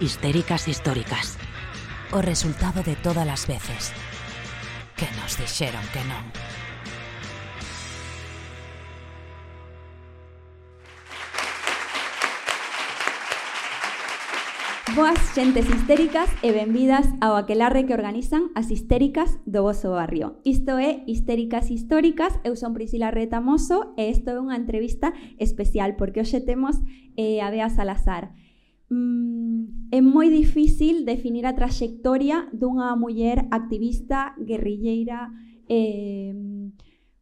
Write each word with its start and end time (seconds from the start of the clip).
histéricas 0.00 0.66
históricas. 0.66 1.36
O 2.12 2.22
resultado 2.22 2.82
de 2.82 2.96
todas 2.96 3.28
as 3.28 3.46
veces 3.46 3.92
que 4.96 5.06
nos 5.20 5.36
dixeron 5.36 5.84
que 5.92 6.02
non. 6.08 6.24
Boas 14.96 15.20
xentes 15.36 15.68
histéricas 15.70 16.26
e 16.42 16.50
benvidas 16.50 17.06
ao 17.20 17.38
aquelarre 17.38 17.86
que 17.86 17.94
organizan 17.94 18.50
as 18.58 18.72
histéricas 18.72 19.38
do 19.46 19.62
vosso 19.62 19.92
barrio. 19.94 20.40
Isto 20.42 20.82
é 20.82 21.04
Histéricas 21.06 21.70
Históricas, 21.70 22.34
eu 22.42 22.56
son 22.56 22.74
Priscila 22.74 23.14
Retamoso 23.14 23.94
e 23.94 24.10
isto 24.10 24.34
é 24.34 24.40
unha 24.40 24.58
entrevista 24.58 25.14
especial 25.38 25.94
porque 25.94 26.24
hoxe 26.24 26.42
temos 26.42 26.80
eh, 27.14 27.38
a 27.44 27.52
Bea 27.54 27.70
Salazar 27.70 28.34
mm, 28.90 29.90
é 29.90 30.00
moi 30.02 30.28
difícil 30.30 31.04
definir 31.06 31.46
a 31.46 31.54
traxectoria 31.54 32.46
dunha 32.52 32.94
muller 32.94 33.46
activista, 33.50 34.34
guerrilleira, 34.38 35.30
eh, 35.70 36.34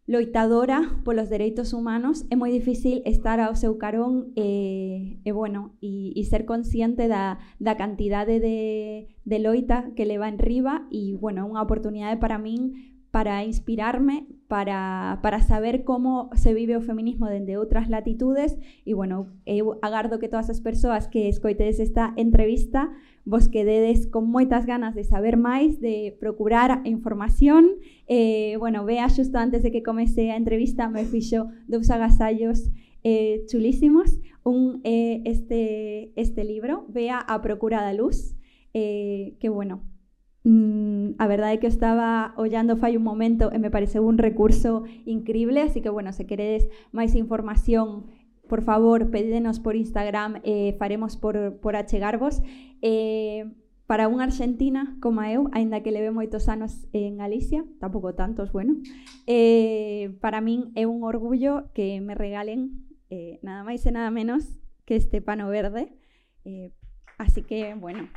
loitadora 0.08 1.00
polos 1.04 1.28
dereitos 1.28 1.76
humanos, 1.76 2.24
é 2.32 2.34
moi 2.34 2.48
difícil 2.48 3.04
estar 3.04 3.36
ao 3.44 3.52
seu 3.52 3.76
carón 3.76 4.32
e, 4.32 5.20
e 5.20 5.30
bueno, 5.36 5.76
e, 5.84 6.16
e 6.16 6.24
ser 6.24 6.48
consciente 6.48 7.12
da, 7.12 7.36
da 7.60 7.76
cantidade 7.76 8.40
de, 8.40 9.12
de 9.28 9.38
loita 9.38 9.92
que 9.92 10.08
leva 10.08 10.32
en 10.32 10.40
riba 10.40 10.88
e, 10.88 11.12
bueno, 11.20 11.44
é 11.44 11.48
unha 11.52 11.60
oportunidade 11.60 12.16
para 12.16 12.40
min 12.40 12.87
para 13.10 13.42
inspirarme, 13.44 14.26
para, 14.48 15.20
para 15.22 15.40
saber 15.40 15.84
como 15.84 16.30
se 16.34 16.52
vive 16.52 16.76
o 16.76 16.84
feminismo 16.84 17.26
dende 17.26 17.56
outras 17.56 17.88
latitudes 17.88 18.56
e, 18.84 18.92
bueno, 18.92 19.32
eu 19.48 19.80
agardo 19.80 20.20
que 20.20 20.28
todas 20.28 20.50
as 20.52 20.60
persoas 20.60 21.08
que 21.08 21.28
escoitedes 21.28 21.80
esta 21.80 22.12
entrevista 22.16 22.92
vos 23.24 23.48
quededes 23.48 24.08
con 24.08 24.28
moitas 24.28 24.64
ganas 24.64 24.94
de 24.94 25.04
saber 25.04 25.36
máis, 25.36 25.80
de 25.80 26.16
procurar 26.20 26.80
información. 26.84 27.76
Eh, 28.08 28.56
bueno, 28.56 28.84
vea 28.84 29.08
xusto 29.08 29.36
antes 29.36 29.62
de 29.62 29.72
que 29.72 29.84
comece 29.84 30.32
a 30.32 30.40
entrevista 30.40 30.88
me 30.88 31.04
fixo 31.04 31.52
dous 31.68 31.92
agasallos 31.92 32.72
eh, 33.04 33.44
chulísimos. 33.48 34.20
Un 34.44 34.80
eh, 34.84 35.20
este, 35.24 36.12
este 36.16 36.44
libro, 36.44 36.86
Vea 36.88 37.20
a 37.20 37.40
Procura 37.42 37.82
da 37.82 37.92
Luz, 37.92 38.36
eh, 38.72 39.36
que 39.40 39.48
bueno, 39.48 39.84
mm, 40.48 41.20
a 41.20 41.26
verdade 41.28 41.60
é 41.60 41.60
que 41.60 41.68
estaba 41.68 42.32
ollando 42.40 42.80
fai 42.80 42.96
un 42.96 43.04
momento 43.04 43.52
e 43.52 43.60
me 43.60 43.68
pareceu 43.68 44.00
un 44.08 44.16
recurso 44.16 44.88
increíble, 45.04 45.60
así 45.60 45.84
que, 45.84 45.92
bueno, 45.92 46.16
se 46.16 46.24
queredes 46.24 46.72
máis 46.88 47.12
información 47.12 48.08
por 48.48 48.64
favor, 48.64 49.10
pedídenos 49.10 49.60
por 49.60 49.76
Instagram 49.76 50.40
eh, 50.42 50.74
faremos 50.78 51.16
por, 51.16 51.60
por 51.60 51.76
achegarvos. 51.76 52.40
Eh, 52.80 53.44
para 53.88 54.04
unha 54.04 54.28
argentina 54.28 55.00
como 55.00 55.24
eu, 55.24 55.48
aínda 55.56 55.80
que 55.80 55.88
leve 55.88 56.12
moitos 56.12 56.52
anos 56.52 56.84
en 56.92 57.16
Galicia, 57.16 57.64
tampouco 57.80 58.12
tantos, 58.12 58.52
bueno, 58.52 58.76
eh, 59.24 60.12
para 60.20 60.44
min 60.44 60.76
é 60.76 60.84
un 60.84 61.08
orgullo 61.08 61.72
que 61.72 61.96
me 62.04 62.12
regalen 62.12 62.84
eh, 63.08 63.40
nada 63.40 63.64
máis 63.64 63.80
e 63.88 63.92
nada 63.92 64.12
menos 64.12 64.60
que 64.84 64.92
este 64.92 65.24
pano 65.24 65.48
verde. 65.48 65.96
Eh, 66.44 66.76
así 67.16 67.40
que, 67.40 67.72
bueno, 67.80 68.12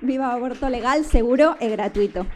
viva 0.00 0.32
aborto 0.32 0.68
legal, 0.68 1.04
seguro 1.04 1.56
e 1.60 1.68
gratuito. 1.68 2.26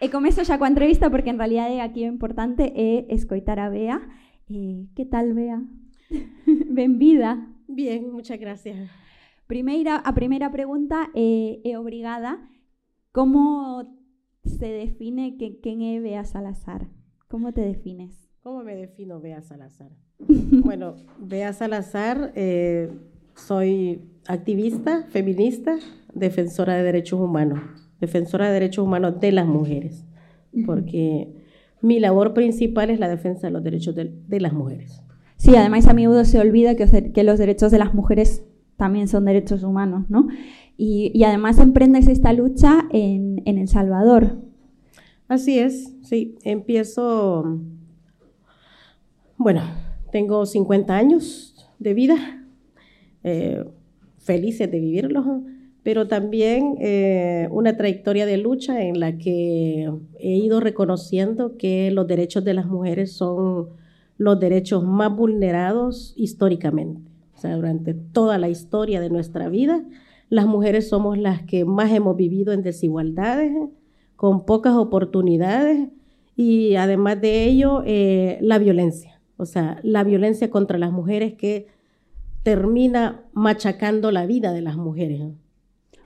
E 0.00 0.08
comezo 0.08 0.44
xa 0.44 0.56
coa 0.56 0.70
entrevista 0.70 1.12
porque 1.12 1.28
en 1.28 1.38
realidade 1.38 1.80
aquí 1.80 2.04
o 2.04 2.12
importante 2.12 2.72
é 2.72 3.04
escoitar 3.12 3.60
a 3.60 3.68
Bea 3.68 4.00
Eh, 4.52 4.88
¿Qué 4.96 5.06
tal, 5.06 5.32
Bea? 5.32 5.62
Benvida. 6.68 7.54
Bien, 7.68 8.10
muchas 8.10 8.40
gracias. 8.40 8.90
Primeira, 9.46 9.96
a 9.96 10.12
primeira 10.12 10.50
pregunta 10.50 11.08
é, 11.14 11.60
é 11.64 11.78
obrigada. 11.78 12.40
Como 13.12 13.96
se 14.44 14.66
define 14.66 15.36
que, 15.38 15.60
quen 15.60 15.82
é 15.82 16.00
Bea 16.00 16.24
Salazar? 16.24 16.88
Como 17.28 17.52
te 17.52 17.60
defines? 17.60 18.28
¿Cómo 18.42 18.64
me 18.64 18.74
defino 18.74 19.20
Bea 19.20 19.40
Salazar? 19.40 19.92
bueno, 20.18 20.96
Bea 21.18 21.52
Salazar, 21.52 22.32
eh, 22.34 22.90
soy 23.46 24.02
activista, 24.26 25.06
feminista, 25.10 25.78
defensora 26.14 26.76
de 26.76 26.82
derechos 26.82 27.20
humanos, 27.20 27.60
defensora 28.00 28.46
de 28.46 28.54
derechos 28.54 28.84
humanos 28.84 29.20
de 29.20 29.32
las 29.32 29.46
mujeres, 29.46 30.04
porque 30.66 31.34
mi 31.82 32.00
labor 32.00 32.34
principal 32.34 32.90
es 32.90 33.00
la 33.00 33.08
defensa 33.08 33.46
de 33.46 33.52
los 33.52 33.62
derechos 33.62 33.94
de, 33.94 34.12
de 34.26 34.40
las 34.40 34.52
mujeres. 34.52 35.02
Sí, 35.36 35.56
además 35.56 35.86
a 35.86 35.94
menudo 35.94 36.24
se 36.24 36.38
olvida 36.38 36.76
que, 36.76 37.12
que, 37.12 37.24
los 37.24 37.38
derechos 37.38 37.72
de 37.72 37.78
las 37.78 37.94
mujeres 37.94 38.44
también 38.76 39.08
son 39.08 39.24
derechos 39.24 39.62
humanos, 39.62 40.04
¿no? 40.10 40.28
Y, 40.76 41.10
y 41.14 41.24
además 41.24 41.58
emprendes 41.58 42.08
esta 42.08 42.32
lucha 42.32 42.86
en, 42.90 43.42
en, 43.46 43.56
El 43.56 43.68
Salvador. 43.68 44.42
Así 45.28 45.58
es, 45.58 45.94
sí. 46.02 46.36
Empiezo, 46.44 47.58
bueno, 49.38 49.62
tengo 50.12 50.44
50 50.44 50.94
años 50.94 51.54
de 51.78 51.94
vida, 51.94 52.39
eh, 53.22 53.64
felices 54.18 54.70
de 54.70 54.80
vivirlos 54.80 55.24
pero 55.82 56.08
también 56.08 56.76
eh, 56.80 57.48
una 57.50 57.76
trayectoria 57.76 58.26
de 58.26 58.36
lucha 58.36 58.82
en 58.82 59.00
la 59.00 59.16
que 59.16 59.90
he 60.18 60.36
ido 60.36 60.60
reconociendo 60.60 61.56
que 61.56 61.90
los 61.90 62.06
derechos 62.06 62.44
de 62.44 62.54
las 62.54 62.66
mujeres 62.66 63.12
son 63.12 63.70
los 64.18 64.38
derechos 64.38 64.84
más 64.84 65.14
vulnerados 65.14 66.12
históricamente. 66.16 67.10
O 67.34 67.40
sea, 67.40 67.56
durante 67.56 67.94
toda 67.94 68.36
la 68.36 68.50
historia 68.50 69.00
de 69.00 69.08
nuestra 69.08 69.48
vida, 69.48 69.82
las 70.28 70.46
mujeres 70.46 70.90
somos 70.90 71.16
las 71.16 71.42
que 71.42 71.64
más 71.64 71.90
hemos 71.92 72.16
vivido 72.16 72.52
en 72.52 72.62
desigualdades, 72.62 73.50
con 74.16 74.44
pocas 74.44 74.74
oportunidades 74.74 75.88
y 76.36 76.74
además 76.74 77.22
de 77.22 77.44
ello, 77.44 77.82
eh, 77.86 78.36
la 78.42 78.58
violencia. 78.58 79.22
O 79.38 79.46
sea, 79.46 79.80
la 79.82 80.04
violencia 80.04 80.50
contra 80.50 80.76
las 80.76 80.92
mujeres 80.92 81.32
que 81.32 81.68
termina 82.42 83.24
machacando 83.32 84.10
la 84.10 84.26
vida 84.26 84.52
de 84.52 84.62
las 84.62 84.76
mujeres. 84.76 85.22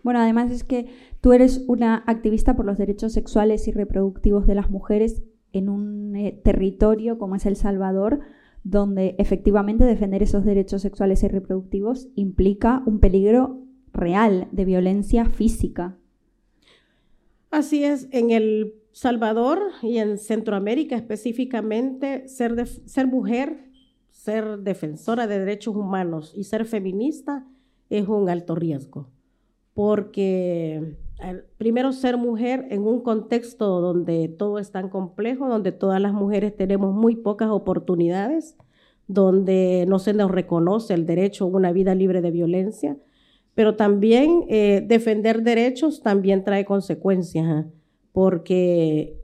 Bueno, 0.02 0.20
además 0.20 0.52
es 0.52 0.64
que 0.64 0.86
tú 1.20 1.32
eres 1.32 1.64
una 1.66 2.04
activista 2.06 2.56
por 2.56 2.66
los 2.66 2.76
derechos 2.76 3.12
sexuales 3.12 3.66
y 3.68 3.72
reproductivos 3.72 4.46
de 4.46 4.54
las 4.54 4.70
mujeres 4.70 5.22
en 5.52 5.68
un 5.68 6.14
eh, 6.16 6.38
territorio 6.44 7.18
como 7.18 7.36
es 7.36 7.46
El 7.46 7.56
Salvador, 7.56 8.20
donde 8.64 9.14
efectivamente 9.18 9.84
defender 9.84 10.22
esos 10.22 10.44
derechos 10.44 10.82
sexuales 10.82 11.22
y 11.22 11.28
reproductivos 11.28 12.08
implica 12.14 12.82
un 12.86 12.98
peligro 12.98 13.62
real 13.92 14.48
de 14.52 14.64
violencia 14.64 15.26
física. 15.26 15.96
Así 17.50 17.84
es, 17.84 18.08
en 18.10 18.30
El 18.30 18.74
Salvador 18.92 19.60
y 19.82 19.98
en 19.98 20.18
Centroamérica 20.18 20.96
específicamente, 20.96 22.28
ser, 22.28 22.66
ser 22.66 23.06
mujer, 23.06 23.70
ser 24.24 24.58
defensora 24.58 25.26
de 25.26 25.38
derechos 25.38 25.76
humanos 25.76 26.32
y 26.34 26.44
ser 26.44 26.64
feminista 26.64 27.46
es 27.90 28.08
un 28.08 28.28
alto 28.28 28.54
riesgo 28.54 29.08
porque 29.74 30.96
primero 31.58 31.92
ser 31.92 32.16
mujer 32.16 32.66
en 32.70 32.82
un 32.82 33.00
contexto 33.00 33.80
donde 33.80 34.28
todo 34.28 34.58
es 34.58 34.70
tan 34.70 34.88
complejo, 34.88 35.48
donde 35.48 35.72
todas 35.72 36.00
las 36.00 36.12
mujeres 36.12 36.56
tenemos 36.56 36.94
muy 36.94 37.16
pocas 37.16 37.50
oportunidades, 37.50 38.56
donde 39.06 39.84
no 39.88 39.98
se 39.98 40.14
nos 40.14 40.30
reconoce 40.30 40.94
el 40.94 41.06
derecho 41.06 41.44
a 41.44 41.48
una 41.48 41.72
vida 41.72 41.94
libre 41.94 42.20
de 42.20 42.30
violencia, 42.30 42.96
pero 43.54 43.76
también 43.76 44.44
eh, 44.48 44.84
defender 44.86 45.42
derechos 45.42 46.02
también 46.02 46.44
trae 46.44 46.64
consecuencias, 46.64 47.64
¿eh? 47.64 47.68
porque 48.12 49.16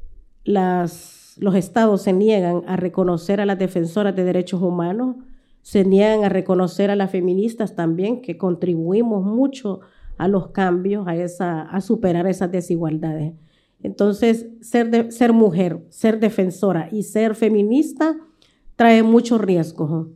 las, 0.45 1.20
los 1.39 1.55
estados 1.55 2.03
se 2.03 2.13
niegan 2.13 2.63
a 2.67 2.77
reconocer 2.77 3.41
a 3.41 3.47
las 3.47 3.59
defensoras 3.59 4.15
de 4.17 4.25
derechos 4.25 4.63
humanos, 4.63 5.17
se 5.63 5.85
niegan 5.85 6.25
a 6.25 6.29
reconocer 6.29 6.91
a 6.91 6.97
las 6.97 7.11
feministas 7.11 7.75
también, 7.75 8.23
que 8.23 8.39
contribuimos 8.39 9.25
mucho 9.25 9.81
a 10.17 10.29
los 10.29 10.49
cambios, 10.49 11.07
a, 11.09 11.81
superar 11.81 12.27
esas 12.27 12.51
desigualdades. 12.51 13.35
Entonces, 13.83 14.47
ser, 14.61 15.11
ser 15.13 15.33
mujer, 15.33 15.81
ser 15.89 16.21
defensora 16.21 16.89
y 16.93 17.05
ser 17.05 17.35
feminista 17.35 18.17
trae 18.77 19.03
muchos 19.03 19.41
riesgos. 19.41 20.09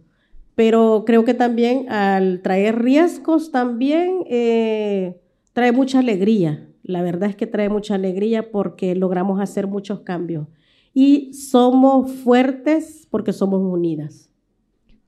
Pero 0.54 1.04
creo 1.06 1.24
que 1.24 1.34
también 1.34 1.90
al 1.90 2.40
traer 2.42 2.82
riesgos 2.82 3.50
también 3.50 4.24
eh, 4.28 5.20
trae 5.52 5.72
mucha 5.72 5.98
alegría. 5.98 6.68
La 6.82 7.02
verdad 7.02 7.30
es 7.30 7.36
que 7.36 7.46
trae 7.46 7.68
mucha 7.68 7.94
alegría 7.94 8.50
porque 8.50 8.94
logramos 8.94 9.40
hacer 9.40 9.66
muchos 9.66 10.00
cambios. 10.00 10.46
Y 10.94 11.34
somos 11.34 12.10
fuertes 12.10 13.06
porque 13.10 13.32
somos 13.32 13.60
unidas. 13.60 14.30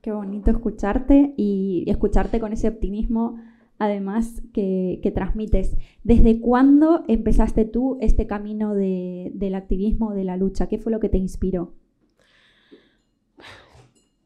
Qué 0.01 0.11
bonito 0.11 0.51
escucharte 0.51 1.33
y 1.37 1.85
escucharte 1.87 2.39
con 2.39 2.53
ese 2.53 2.67
optimismo 2.67 3.37
además 3.79 4.41
que, 4.53 5.11
transmites. 5.13 5.75
¿Desde 6.03 6.39
cuándo 6.39 7.03
empezaste 7.07 7.65
tú 7.65 7.97
este 8.01 8.27
camino 8.27 8.73
del 8.73 9.55
activismo, 9.55 10.13
de 10.13 10.23
la 10.23 10.37
lucha? 10.37 10.67
¿Qué 10.67 10.77
fue 10.77 10.91
lo 10.91 10.99
que 10.99 11.09
te 11.09 11.17
inspiró? 11.17 11.73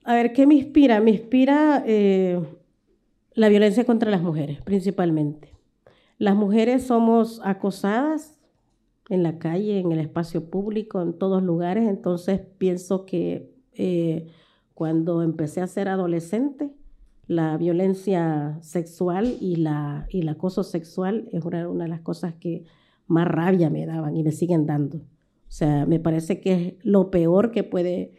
A 0.03 0.15
ver, 0.15 0.33
¿qué 0.33 0.47
me 0.47 0.55
inspira? 0.55 0.99
Me 0.99 1.11
inspira, 1.11 1.83
eh, 1.85 2.41
La 3.33 3.47
violencia 3.47 3.85
contra 3.85 4.11
las 4.11 4.21
mujeres, 4.21 4.61
principalmente. 4.61 5.53
Las 6.17 6.35
mujeres 6.35 6.83
somos 6.83 7.39
acosadas 7.43 8.40
en 9.11 9.23
la 9.23 9.37
calle, 9.37 9.79
en 9.79 9.91
el 9.91 9.99
espacio 9.99 10.49
público, 10.49 11.01
en 11.01 11.11
todos 11.11 11.43
lugares, 11.43 11.87
entonces 11.89 12.39
pienso 12.57 13.05
que 13.05 13.51
eh, 13.73 14.27
cuando 14.73 15.21
empecé 15.21 15.59
a 15.59 15.67
ser 15.67 15.89
adolescente, 15.89 16.71
la 17.27 17.57
violencia 17.57 18.57
sexual 18.61 19.35
y, 19.41 19.57
la, 19.57 20.07
y 20.09 20.21
el 20.21 20.29
acoso 20.29 20.63
sexual 20.63 21.27
es 21.33 21.43
una, 21.43 21.67
de 21.67 21.87
las 21.89 21.99
cosas 21.99 22.35
que 22.35 22.63
más 23.05 23.27
rabia 23.27 23.69
me 23.69 23.85
daban 23.85 24.15
y 24.15 24.23
me 24.23 24.31
siguen 24.31 24.65
dando. 24.65 24.99
O 24.99 25.01
sea, 25.49 25.85
me 25.85 25.99
parece 25.99 26.39
que 26.39 26.53
es 26.53 26.85
lo 26.85 27.11
peor 27.11 27.51
que 27.51 27.65
puede 27.65 28.13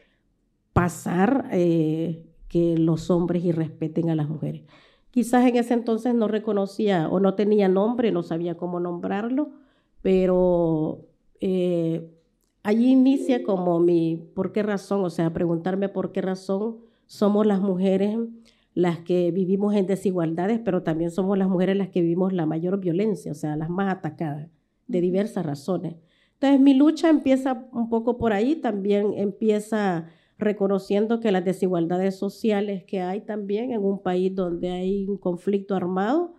pasar 0.75 1.49
eh, 1.53 2.23
que 2.49 2.77
los 2.77 3.11
hombres 3.11 3.47
irrespeten 3.47 4.11
a 4.11 4.15
las 4.15 4.29
mujeres. 4.29 4.65
Quizás 5.11 5.47
en 5.47 5.57
ese 5.57 5.73
entonces 5.73 6.15
no 6.15 6.29
reconocía 6.29 7.09
o 7.09 7.19
no 7.19 7.35
tenía 7.35 7.69
nombre, 7.69 8.13
no 8.13 8.23
sabía 8.23 8.59
cómo 8.59 8.79
nombrarlo, 8.79 9.62
pero 10.03 11.07
eh, 11.41 12.11
allí 12.63 12.91
inicia 12.91 13.43
como 13.43 13.81
mi, 13.81 14.17
¿por 14.35 14.53
qué 14.53 14.63
razón? 14.63 15.05
O 15.05 15.11
sea, 15.11 15.33
preguntarme 15.33 15.89
por 15.89 16.13
qué 16.13 16.21
razón 16.21 16.79
somos 17.07 17.47
las 17.47 17.61
mujeres 17.61 18.19
las 18.75 19.01
que 19.01 19.31
vivimos 19.31 19.75
en 19.75 19.87
desigualdades, 19.87 20.61
pero 20.65 20.83
también 20.83 21.11
somos 21.11 21.37
las 21.37 21.49
mujeres 21.49 21.77
las 21.77 21.91
que 21.91 22.01
vivimos 22.01 22.33
la 22.33 22.47
mayor 22.47 22.81
violencia, 22.81 23.33
o 23.33 23.35
sea, 23.35 23.57
las 23.57 23.69
más 23.69 23.93
atacadas, 23.93 24.49
de 24.87 25.01
diversas 25.01 25.45
razones. 25.45 25.97
Entonces, 26.35 26.61
mi 26.61 26.75
lucha 26.75 27.09
empieza 27.09 27.69
un 27.73 27.89
poco 27.89 28.19
por 28.19 28.33
ahí, 28.33 28.57
también 28.57 29.13
empieza 29.15 30.09
reconociendo 30.39 31.21
que 31.21 31.31
las 31.31 31.45
desigualdades 31.45 32.17
sociales 32.17 32.83
que 32.85 33.01
hay 33.01 33.21
también 33.21 33.73
en 33.73 33.85
un 33.85 34.03
país 34.03 34.35
donde 34.35 34.71
hay 34.71 35.07
un 35.07 35.19
conflicto 35.19 35.77
armado, 35.77 36.35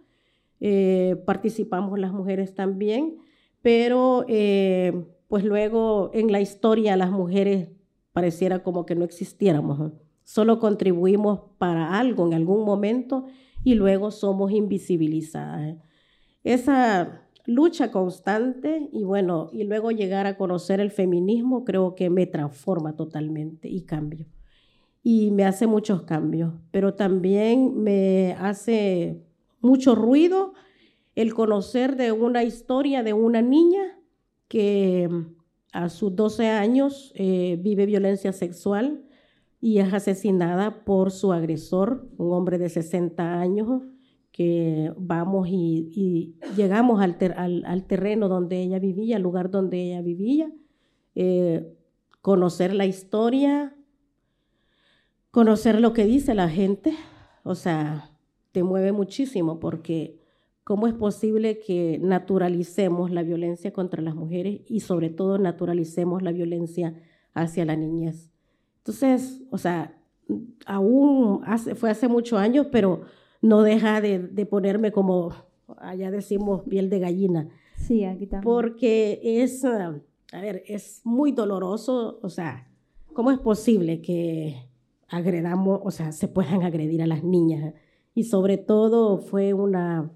eh, 0.60 1.16
participamos 1.26 2.00
las 2.00 2.14
mujeres 2.14 2.54
también, 2.56 3.16
pero 3.64 4.26
eh, 4.28 5.06
pues 5.28 5.44
luego 5.44 6.12
en 6.14 6.32
la 6.32 6.42
historia 6.42 6.96
las 6.96 7.10
mujeres 7.10 7.70
pareciera 8.12 8.62
como 8.62 8.86
que 8.86 8.94
no 8.94 9.06
existiéramos, 9.06 9.94
solo 10.24 10.60
contribuimos 10.60 11.40
para 11.58 11.98
algo 11.98 12.28
en 12.28 12.36
algún 12.36 12.66
momento 12.66 13.26
y 13.64 13.74
luego 13.74 14.12
somos 14.12 14.52
invisibilizadas. 14.52 15.78
Esa 16.44 17.24
lucha 17.46 17.90
constante 17.90 18.90
y 18.92 19.04
bueno, 19.04 19.50
y 19.54 19.64
luego 19.64 19.92
llegar 19.92 20.28
a 20.28 20.38
conocer 20.38 20.82
el 20.82 20.92
feminismo 20.92 21.64
creo 21.64 21.96
que 21.96 22.10
me 22.10 22.28
transforma 22.28 22.96
totalmente 22.98 23.70
y 23.70 23.84
cambio. 23.84 24.28
Y 25.02 25.32
me 25.32 25.46
hace 25.46 25.68
muchos 25.68 26.04
cambios, 26.04 26.54
pero 26.72 26.96
también 26.96 27.82
me 27.82 28.36
hace 28.40 29.24
mucho 29.62 29.96
ruido 29.96 30.54
el 31.16 31.34
conocer 31.34 31.96
de 31.96 32.12
una 32.12 32.44
historia 32.44 33.04
de 33.04 33.14
una 33.14 33.42
niña 33.42 34.00
que 34.48 35.10
a 35.72 35.90
sus 35.90 36.16
12 36.16 36.48
años 36.48 37.12
eh, 37.16 37.58
vive 37.62 37.86
violencia 37.86 38.32
sexual 38.34 39.04
y 39.60 39.80
es 39.80 39.94
asesinada 39.94 40.84
por 40.84 41.12
su 41.12 41.32
agresor, 41.32 42.08
un 42.18 42.34
hombre 42.34 42.58
de 42.58 42.70
60 42.70 43.40
años, 43.40 43.84
que 44.32 44.92
vamos 44.98 45.48
y, 45.50 46.36
llegamos 46.58 47.02
al, 47.02 47.16
al, 47.66 47.86
terreno 47.86 48.28
donde 48.28 48.62
ella 48.62 48.80
vivía, 48.80 49.16
al 49.16 49.22
lugar 49.22 49.52
donde 49.52 49.82
ella 49.82 50.02
vivía, 50.02 50.52
eh, 51.16 51.72
conocer 52.22 52.74
la 52.74 52.86
historia, 52.86 53.76
conocer 55.30 55.80
lo 55.80 55.94
que 55.94 56.06
dice 56.06 56.34
la 56.34 56.50
gente, 56.50 56.96
o 57.44 57.54
sea, 57.54 58.12
te 58.52 58.64
mueve 58.64 58.92
muchísimo 58.92 59.60
porque 59.60 60.23
cómo 60.64 60.88
es 60.88 60.94
posible 60.94 61.60
que 61.60 62.00
naturalicemos 62.02 63.12
la 63.12 63.24
violencia 63.24 63.74
contra 63.74 64.02
las 64.02 64.16
mujeres 64.16 64.62
y 64.68 64.80
sobre 64.80 65.10
todo 65.10 65.38
naturalicemos 65.38 66.22
la 66.22 66.32
violencia 66.32 66.96
hacia 67.34 67.66
la 67.66 67.76
niñez. 67.76 68.32
Entonces, 68.78 69.42
o 69.50 69.58
sea, 69.58 69.98
aún 70.66 71.42
hace, 71.46 71.76
fue 71.76 71.90
hace 71.90 72.08
muchos 72.08 72.40
años, 72.40 72.68
pero 72.72 73.02
no 73.42 73.62
deja 73.62 74.00
de, 74.02 74.20
ponerme 74.46 74.92
como, 74.92 75.34
allá 75.78 76.12
decimos, 76.12 76.64
piel 76.64 76.90
de 76.90 77.00
gallina. 77.00 77.50
Sí, 77.78 78.06
aquí 78.06 78.28
también. 78.28 78.44
Porque 78.44 79.20
es, 79.24 79.66
a 79.66 80.02
ver, 80.32 80.64
es 80.68 81.02
muy 81.04 81.32
doloroso, 81.32 82.20
o 82.22 82.30
sea, 82.30 82.70
¿cómo 83.14 83.32
es 83.32 83.40
posible 83.40 84.02
que 84.02 84.70
agredamos, 85.10 85.82
o 85.84 85.92
sea, 85.92 86.12
se 86.12 86.28
puedan 86.28 86.64
agredir 86.64 87.02
a 87.02 87.08
las 87.08 87.24
niñas? 87.24 87.74
Y 88.16 88.26
sobre 88.26 88.58
todo 88.58 89.18
fue 89.18 89.54
una, 89.54 90.12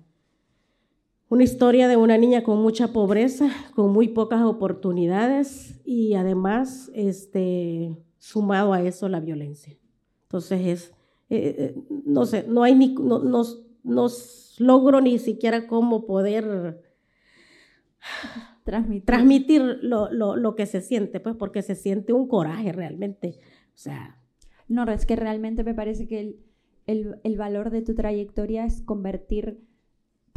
una 1.30 1.44
historia 1.44 1.88
de 1.88 1.98
una 1.98 2.18
niña 2.18 2.44
con 2.44 2.62
mucha 2.62 2.94
pobreza, 2.94 3.50
con 3.76 3.92
muy 3.92 4.08
pocas 4.10 4.44
oportunidades 4.44 5.82
y 5.86 6.14
además, 6.14 6.92
este, 6.94 7.98
sumado 8.18 8.74
a 8.74 8.82
eso, 8.82 9.10
la 9.10 9.20
violencia. 9.20 9.78
Entonces 10.24 10.62
es 10.66 10.94
eh, 11.30 11.56
eh, 11.58 11.76
no 12.06 12.26
sé, 12.26 12.46
no 12.48 12.64
hay 12.64 12.74
ni, 12.74 12.96
no, 12.96 13.20
nos, 13.20 14.56
logro 14.60 15.02
ni 15.02 15.20
siquiera 15.20 15.68
cómo 15.68 16.06
poder 16.06 16.82
transmitir, 18.64 19.06
transmitir 19.06 19.62
lo, 19.82 20.10
lo, 20.12 20.38
lo, 20.38 20.56
que 20.56 20.66
se 20.66 20.80
siente, 20.80 21.20
pues 21.20 21.36
porque 21.36 21.62
se 21.62 21.76
siente 21.76 22.14
un 22.14 22.28
coraje 22.28 22.72
realmente. 22.72 23.40
O 23.76 23.78
sea. 23.78 24.22
No, 24.70 24.90
es 24.90 25.06
que 25.06 25.18
realmente 25.18 25.66
me 25.66 25.74
parece 25.74 26.08
que 26.08 26.20
el, 26.22 26.40
el, 26.86 27.20
el 27.24 27.38
valor 27.38 27.72
de 27.72 27.82
tu 27.82 27.94
trayectoria 27.94 28.66
es 28.66 28.82
convertir 28.82 29.60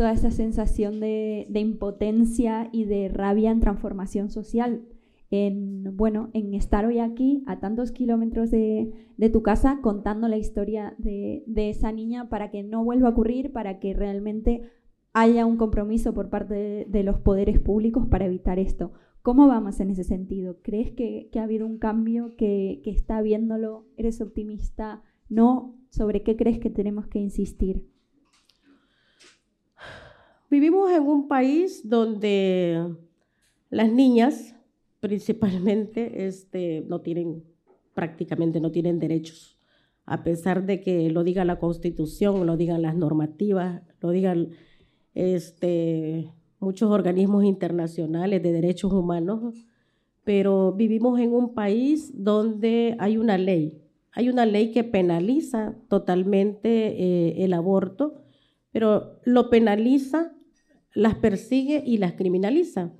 toda 0.00 0.12
esa 0.12 0.30
sensación 0.30 0.98
de, 0.98 1.46
impotencia 1.52 2.70
y 2.72 2.86
de 2.86 3.10
rabia 3.10 3.50
en 3.50 3.60
transformación 3.60 4.30
social 4.30 4.80
en, 5.30 5.94
bueno, 5.94 6.30
en 6.32 6.54
estar 6.54 6.86
hoy 6.86 7.00
aquí 7.00 7.44
a 7.46 7.60
tantos 7.60 7.92
kilómetros 7.92 8.50
de, 8.50 8.94
tu 9.30 9.42
casa 9.42 9.80
contando 9.82 10.26
la 10.26 10.38
historia 10.38 10.94
de, 10.96 11.44
esa 11.54 11.92
niña 11.92 12.30
para 12.30 12.50
que 12.50 12.62
no 12.62 12.82
vuelva 12.82 13.08
a 13.08 13.10
ocurrir, 13.10 13.52
para 13.52 13.78
que 13.78 13.92
realmente 13.92 14.70
haya 15.12 15.44
un 15.44 15.58
compromiso 15.58 16.14
por 16.14 16.30
parte 16.30 16.86
de, 16.88 17.02
los 17.02 17.18
poderes 17.18 17.60
públicos 17.60 18.06
para 18.06 18.24
evitar 18.24 18.58
esto. 18.58 18.92
¿Cómo 19.20 19.48
vamos 19.48 19.80
en 19.80 19.90
ese 19.90 20.04
sentido? 20.04 20.62
¿Crees 20.62 20.92
que, 20.92 21.28
ha 21.38 21.42
habido 21.42 21.66
un 21.66 21.76
cambio, 21.76 22.36
que, 22.38 22.80
que, 22.82 22.90
está 22.90 23.20
viéndolo? 23.20 23.84
¿Eres 23.98 24.22
optimista? 24.22 25.02
¿No? 25.28 25.74
¿Sobre 25.90 26.22
qué 26.22 26.36
crees 26.36 26.58
que 26.58 26.70
tenemos 26.70 27.06
que 27.06 27.18
insistir? 27.18 27.84
Vivimos 30.50 30.90
en 30.90 31.04
un 31.04 31.28
país 31.28 31.88
donde 31.88 32.96
las 33.70 33.92
niñas 33.92 34.56
principalmente 34.98 36.26
este, 36.26 36.84
no 36.88 37.00
tienen, 37.00 37.44
prácticamente 37.94 38.60
no 38.60 38.72
tienen 38.72 38.98
derechos, 38.98 39.58
a 40.06 40.24
pesar 40.24 40.66
de 40.66 40.80
que 40.80 41.08
lo 41.10 41.22
diga 41.22 41.44
la 41.44 41.60
Constitución, 41.60 42.46
lo 42.46 42.56
digan 42.56 42.82
las 42.82 42.96
normativas, 42.96 43.82
lo 44.00 44.10
digan 44.10 44.50
este, 45.14 46.32
muchos 46.58 46.90
organismos 46.90 47.44
internacionales 47.44 48.42
de 48.42 48.50
derechos 48.50 48.92
humanos, 48.92 49.66
pero 50.24 50.72
vivimos 50.72 51.20
en 51.20 51.32
un 51.32 51.54
país 51.54 52.10
donde 52.12 52.96
hay 52.98 53.18
una 53.18 53.38
ley, 53.38 53.82
hay 54.10 54.28
una 54.28 54.46
ley 54.46 54.72
que 54.72 54.82
penaliza 54.82 55.76
totalmente 55.88 56.68
eh, 56.68 57.44
el 57.44 57.52
aborto, 57.52 58.24
pero 58.72 59.20
lo 59.24 59.48
penaliza, 59.48 60.32
las 60.94 61.14
persigue 61.16 61.82
y 61.84 61.98
las 61.98 62.14
criminaliza. 62.14 62.92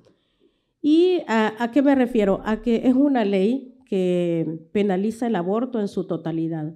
¿Y 0.81 1.19
a, 1.27 1.69
qué 1.71 1.81
me 1.81 1.95
refiero? 1.95 2.41
A 2.43 2.61
que 2.61 2.87
es 2.87 2.95
una 2.95 3.23
ley 3.23 3.77
que 3.85 4.59
penaliza 4.71 5.27
el 5.27 5.35
aborto 5.35 5.79
en 5.79 5.87
su 5.87 6.05
totalidad. 6.07 6.73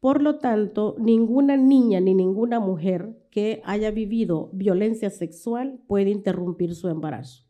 Por 0.00 0.22
lo 0.22 0.38
tanto, 0.38 0.96
ninguna 0.98 1.56
niña 1.56 2.00
ni 2.00 2.14
ninguna 2.14 2.60
mujer 2.60 3.16
que 3.30 3.62
haya 3.64 3.90
vivido 3.90 4.50
violencia 4.52 5.10
sexual 5.10 5.80
puede 5.86 6.10
interrumpir 6.10 6.74
su 6.74 6.88
embarazo. 6.88 7.44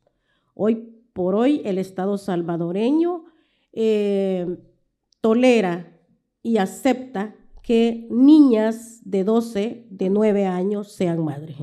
Hoy 0.54 0.88
por 1.12 1.34
hoy 1.34 1.62
el 1.64 1.78
Estado 1.78 2.18
salvadoreño 2.18 3.24
eh, 3.72 4.58
tolera 5.20 5.98
y 6.42 6.56
acepta 6.56 7.36
que 7.62 8.08
niñas 8.10 9.00
de 9.04 9.24
12, 9.24 9.86
de 9.88 10.10
9 10.10 10.46
años 10.46 10.92
sean 10.92 11.24
madres. 11.24 11.56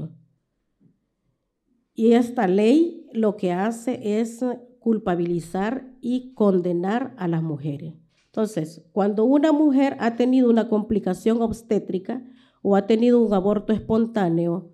Y 2.00 2.14
esta 2.14 2.48
ley 2.48 3.10
lo 3.12 3.36
que 3.36 3.52
hace 3.52 4.22
es 4.22 4.40
culpabilizar 4.80 5.92
y 6.00 6.34
condenar 6.34 7.14
a 7.18 7.28
las 7.28 7.44
mujeres. 7.44 7.96
Entonces, 8.28 8.88
cuando 8.94 9.26
una 9.26 9.52
mujer 9.52 9.98
ha 10.00 10.16
tenido 10.16 10.50
una 10.50 10.70
complicación 10.70 11.42
obstétrica 11.42 12.24
o 12.62 12.78
ha 12.78 12.88
tenido 12.88 13.20
un 13.20 13.34
aborto 13.34 13.74
espontáneo, 13.74 14.72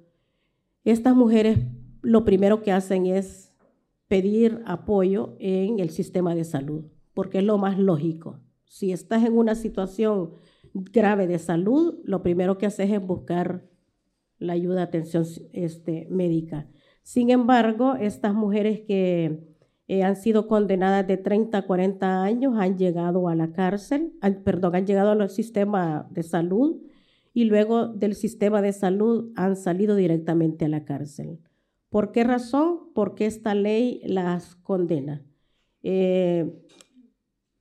estas 0.83 1.15
mujeres 1.15 1.57
lo 2.03 2.25
primero 2.25 2.61
que 2.61 2.71
hacen 2.71 3.07
es 3.07 3.55
pedir 4.07 4.61
apoyo 4.67 5.35
en 5.39 5.79
el 5.79 5.89
sistema 5.89 6.35
de 6.35 6.43
salud, 6.43 6.85
porque 7.15 7.39
es 7.39 7.43
lo 7.43 7.57
más 7.57 7.79
lógico. 7.79 8.39
Si 8.65 8.91
estás 8.91 9.25
en 9.25 9.35
una 9.35 9.55
situación 9.55 10.35
grave 10.75 11.25
de 11.25 11.39
salud, 11.39 11.95
lo 12.03 12.21
primero 12.21 12.59
que 12.59 12.67
haces 12.67 12.91
es 12.91 13.03
buscar 13.03 13.67
la 14.37 14.53
ayuda 14.53 14.83
atención 14.83 15.25
este, 15.53 16.07
médica. 16.11 16.69
Sin 17.05 17.29
embargo, 17.29 17.93
estas 17.93 18.33
mujeres 18.33 18.81
que 18.81 19.39
eh, 19.87 20.01
han 20.01 20.15
sido 20.15 20.47
condenadas 20.47 21.05
de 21.05 21.17
30 21.17 21.59
a 21.59 21.61
40 21.61 22.23
años 22.23 22.55
han 22.57 22.79
llegado 22.79 23.29
a 23.29 23.35
la 23.35 23.51
cárcel, 23.51 24.13
perdón, 24.43 24.75
han 24.75 24.87
llegado 24.87 25.11
al 25.11 25.29
sistema 25.29 26.07
de 26.09 26.23
salud 26.23 26.81
y 27.31 27.43
luego 27.43 27.89
del 27.89 28.15
sistema 28.15 28.59
de 28.63 28.73
salud 28.73 29.31
han 29.35 29.55
salido 29.55 29.95
directamente 29.95 30.65
a 30.65 30.67
la 30.67 30.83
cárcel. 30.83 31.37
¿Por 31.89 32.11
qué 32.11 32.23
razón? 32.23 32.91
Porque 32.95 33.27
esta 33.27 33.53
ley 33.53 34.01
las 34.03 34.55
condena. 34.55 35.23
Eh, 35.83 36.59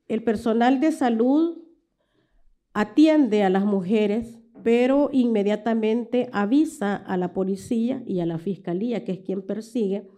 el 0.08 0.24
personal 0.24 0.80
de 0.80 0.90
salud 0.90 1.58
atiende 2.72 3.42
a 3.42 3.50
las 3.50 3.66
mujeres, 3.66 4.40
pero 4.64 5.10
inmediatamente 5.12 6.28
avisa 6.32 6.96
a 6.96 7.16
la 7.16 7.32
policía 7.32 8.02
y 8.06 8.18
a 8.20 8.26
la 8.26 8.38
fiscalía, 8.38 9.04
que 9.04 9.12
es 9.12 9.18
quien 9.20 9.42
persigue, 9.42 10.08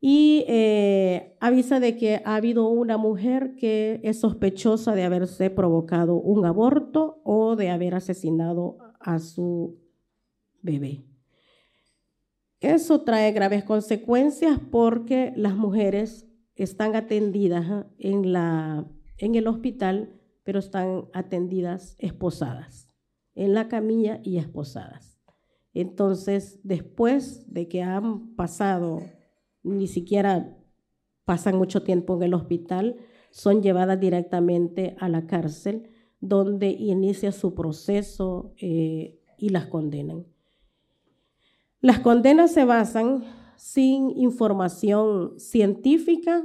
y 0.00 0.44
eh, 0.46 1.36
avisa 1.40 1.80
de 1.80 1.96
que 1.96 2.22
ha 2.24 2.36
habido 2.36 2.68
una 2.68 2.96
mujer 2.96 3.56
que 3.56 4.00
es 4.04 4.20
sospechosa 4.20 4.94
de 4.94 5.02
haberse 5.02 5.50
provocado 5.50 6.14
un 6.14 6.44
aborto 6.46 7.20
o 7.24 7.56
de 7.56 7.70
haber 7.70 7.94
asesinado 7.94 8.78
a 9.00 9.18
su 9.18 9.80
bebé. 10.62 11.04
Eso 12.60 13.02
trae 13.02 13.32
graves 13.32 13.64
consecuencias 13.64 14.60
porque 14.70 15.32
las 15.34 15.56
mujeres 15.56 16.28
están 16.54 16.94
atendidas 16.94 17.86
en, 17.98 18.32
la, 18.32 18.86
en 19.18 19.34
el 19.34 19.46
hospital, 19.48 20.20
pero 20.44 20.60
están 20.60 21.06
atendidas 21.12 21.96
esposadas, 21.98 22.85
en 23.36 23.54
la 23.54 23.68
camilla 23.68 24.20
y 24.24 24.38
esposadas. 24.38 25.20
Entonces, 25.74 26.58
después 26.64 27.52
de 27.52 27.68
que 27.68 27.82
han 27.82 28.34
pasado, 28.34 29.02
ni 29.62 29.86
siquiera 29.86 30.56
pasan 31.24 31.56
mucho 31.56 31.82
tiempo 31.82 32.16
en 32.16 32.22
el 32.22 32.34
hospital, 32.34 32.96
son 33.30 33.62
llevadas 33.62 34.00
directamente 34.00 34.96
a 34.98 35.08
la 35.08 35.26
cárcel, 35.26 35.90
donde 36.20 36.70
inicia 36.70 37.30
su 37.30 37.54
proceso 37.54 38.54
eh, 38.58 39.20
y 39.36 39.50
las 39.50 39.66
condenan. 39.66 40.24
Las 41.80 42.00
condenas 42.00 42.52
se 42.52 42.64
basan 42.64 43.24
sin 43.56 44.10
información 44.16 45.38
científica, 45.38 46.42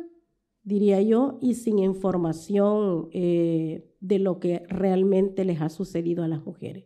diría 0.64 1.02
yo, 1.02 1.38
y 1.42 1.56
sin 1.56 1.80
información 1.80 3.10
eh, 3.12 3.90
de 4.00 4.20
lo 4.20 4.40
que 4.40 4.64
realmente 4.68 5.46
les 5.46 5.62
ha 5.62 5.70
sucedido 5.70 6.24
a 6.24 6.28
las 6.28 6.44
mujeres. 6.46 6.86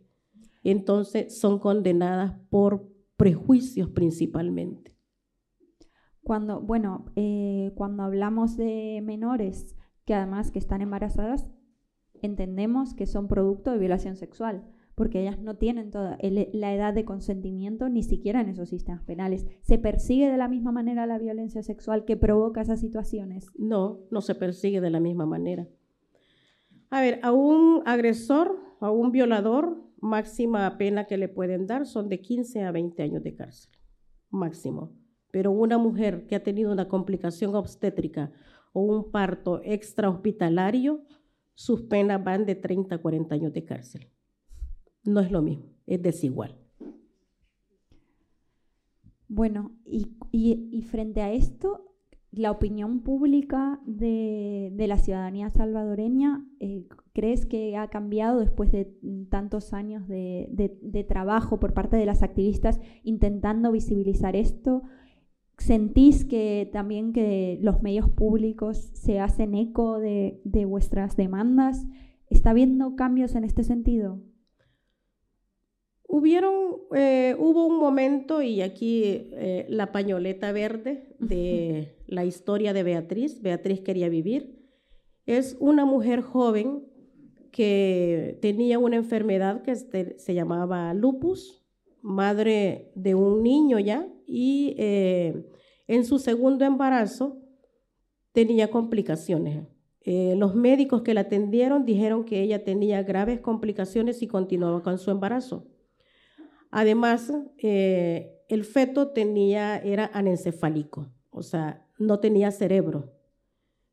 Entonces 0.62 1.38
son 1.38 1.58
condenadas 1.58 2.34
por 2.50 2.88
prejuicios 3.16 3.90
principalmente. 3.90 4.96
Cuando, 6.22 6.60
bueno, 6.60 7.06
eh, 7.14 7.72
cuando 7.76 8.02
hablamos 8.02 8.56
de 8.56 9.00
menores 9.04 9.76
que 10.04 10.14
además 10.14 10.50
que 10.50 10.58
están 10.58 10.82
embarazadas, 10.82 11.46
entendemos 12.14 12.94
que 12.94 13.06
son 13.06 13.28
producto 13.28 13.70
de 13.70 13.78
violación 13.78 14.16
sexual 14.16 14.64
porque 14.96 15.20
ellas 15.20 15.38
no 15.38 15.56
tienen 15.56 15.90
toda 15.90 16.18
la 16.22 16.74
edad 16.74 16.94
de 16.94 17.04
consentimiento 17.04 17.90
ni 17.90 18.02
siquiera 18.02 18.40
en 18.40 18.48
esos 18.48 18.70
sistemas 18.70 19.02
penales. 19.02 19.46
¿Se 19.60 19.78
persigue 19.78 20.28
de 20.30 20.38
la 20.38 20.48
misma 20.48 20.72
manera 20.72 21.06
la 21.06 21.18
violencia 21.18 21.62
sexual 21.62 22.06
que 22.06 22.16
provoca 22.16 22.62
esas 22.62 22.80
situaciones? 22.80 23.46
No, 23.58 24.00
no 24.10 24.22
se 24.22 24.34
persigue 24.34 24.80
de 24.80 24.88
la 24.88 24.98
misma 24.98 25.26
manera. 25.26 25.68
A 26.88 27.02
ver, 27.02 27.20
a 27.22 27.32
un 27.32 27.82
agresor, 27.84 28.58
a 28.80 28.90
un 28.90 29.12
violador, 29.12 29.84
máxima 30.00 30.78
pena 30.78 31.04
que 31.04 31.18
le 31.18 31.28
pueden 31.28 31.66
dar 31.66 31.84
son 31.84 32.08
de 32.08 32.22
15 32.22 32.62
a 32.62 32.72
20 32.72 33.02
años 33.02 33.22
de 33.22 33.34
cárcel, 33.34 33.72
máximo. 34.30 34.96
Pero 35.30 35.50
una 35.50 35.76
mujer 35.76 36.26
que 36.26 36.36
ha 36.36 36.42
tenido 36.42 36.72
una 36.72 36.88
complicación 36.88 37.54
obstétrica 37.54 38.32
o 38.72 38.80
un 38.80 39.10
parto 39.10 39.60
extrahospitalario, 39.62 41.04
sus 41.54 41.82
penas 41.82 42.24
van 42.24 42.46
de 42.46 42.54
30 42.54 42.94
a 42.94 42.98
40 42.98 43.34
años 43.34 43.52
de 43.52 43.64
cárcel 43.64 44.10
no 45.06 45.20
es 45.20 45.30
lo 45.30 45.42
mismo, 45.42 45.66
es 45.86 46.02
desigual. 46.02 46.56
Bueno, 49.28 49.72
y, 49.84 50.82
frente 50.82 51.20
a 51.20 51.32
esto, 51.32 51.94
la 52.30 52.50
opinión 52.50 53.00
pública 53.00 53.80
de, 53.84 54.72
la 54.76 54.98
ciudadanía 54.98 55.50
salvadoreña, 55.50 56.46
eh, 56.60 56.86
¿crees 57.12 57.44
que 57.44 57.76
ha 57.76 57.88
cambiado 57.88 58.38
después 58.38 58.70
de 58.70 58.84
tantos 59.28 59.72
años 59.72 60.06
de, 60.06 61.06
trabajo 61.08 61.58
por 61.58 61.74
parte 61.74 61.96
de 61.96 62.06
las 62.06 62.22
activistas 62.22 62.80
intentando 63.02 63.72
visibilizar 63.72 64.36
esto? 64.36 64.82
¿Sentís 65.58 66.24
que 66.24 66.68
también 66.72 67.12
que 67.12 67.58
los 67.62 67.82
medios 67.82 68.08
públicos 68.10 68.90
se 68.94 69.18
hacen 69.18 69.54
eco 69.54 69.98
de, 69.98 70.64
vuestras 70.68 71.16
demandas? 71.16 71.84
¿Está 72.30 72.50
habiendo 72.50 72.94
cambios 72.94 73.34
en 73.34 73.42
este 73.42 73.64
sentido? 73.64 74.20
Hubieron, 76.08 76.54
eh, 76.94 77.34
hubo 77.36 77.66
un 77.66 77.78
momento, 77.78 78.40
y 78.40 78.62
aquí 78.62 79.02
eh, 79.32 79.66
la 79.68 79.90
pañoleta 79.90 80.52
verde 80.52 81.16
de 81.18 81.96
la 82.06 82.24
historia 82.24 82.72
de 82.72 82.84
Beatriz, 82.84 83.42
Beatriz 83.42 83.80
quería 83.80 84.08
vivir, 84.08 84.56
es 85.26 85.56
una 85.58 85.84
mujer 85.84 86.20
joven 86.20 86.86
que 87.50 88.38
tenía 88.40 88.78
una 88.78 88.96
enfermedad 88.96 89.62
que 89.62 89.72
este, 89.72 90.16
se 90.18 90.34
llamaba 90.34 90.94
lupus, 90.94 91.66
madre 92.02 92.92
de 92.94 93.16
un 93.16 93.42
niño 93.42 93.80
ya, 93.80 94.06
y 94.26 94.76
eh, 94.78 95.44
en 95.88 96.04
su 96.04 96.20
segundo 96.20 96.64
embarazo 96.64 97.42
tenía 98.32 98.70
complicaciones. 98.70 99.66
los 100.04 100.54
médicos 100.54 101.02
que 101.02 101.14
la 101.14 101.22
atendieron 101.22 101.84
dijeron 101.84 102.24
que 102.24 102.42
ella 102.42 102.62
tenía 102.62 103.02
graves 103.02 103.40
complicaciones 103.40 104.22
y 104.22 104.28
continuaba 104.28 104.84
con 104.84 104.98
su 104.98 105.10
embarazo. 105.10 105.66
Además, 106.78 107.32
eh, 107.56 108.44
el 108.50 108.62
feto 108.66 109.08
tenía, 109.08 109.78
era 109.78 110.10
anencefálico, 110.12 111.10
o 111.30 111.42
sea, 111.42 111.88
no 111.98 112.20
tenía 112.20 112.50
cerebro. 112.50 113.14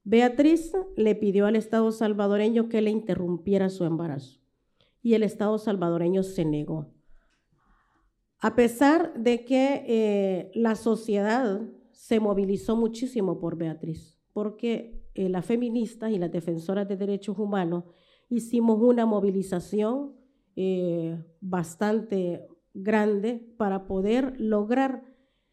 Beatriz 0.03 0.73
le 0.97 1.15
pidió 1.15 1.45
al 1.45 1.55
Estado 1.55 1.93
salvadoreño 1.93 2.67
que 2.67 2.81
le 2.81 2.91
interrumpiera 2.91 3.69
su 3.69 3.85
embarazo 3.85 4.41
y 5.01 5.13
el 5.13 5.23
Estado 5.23 5.57
salvadoreño 5.59 6.23
se 6.23 6.43
negó. 6.43 6.93
A 8.41 8.53
pesar 8.53 9.13
de 9.13 9.45
que 9.45 9.85
eh, 9.87 10.51
la 10.53 10.75
sociedad 10.75 11.61
se 11.93 12.19
movilizó 12.19 12.75
muchísimo 12.75 13.39
por 13.39 13.55
Beatriz, 13.55 14.19
porque 14.33 15.07
eh, 15.13 15.29
las 15.29 15.45
feministas 15.45 16.11
y 16.11 16.17
las 16.17 16.33
defensoras 16.33 16.85
de 16.89 16.97
derechos 16.97 17.39
humanos 17.39 17.85
hicimos 18.27 18.81
una 18.81 19.05
movilización 19.05 20.21
bastante 21.39 22.45
grande 22.73 23.45
para 23.57 23.85
poder 23.85 24.39
lograr 24.39 25.03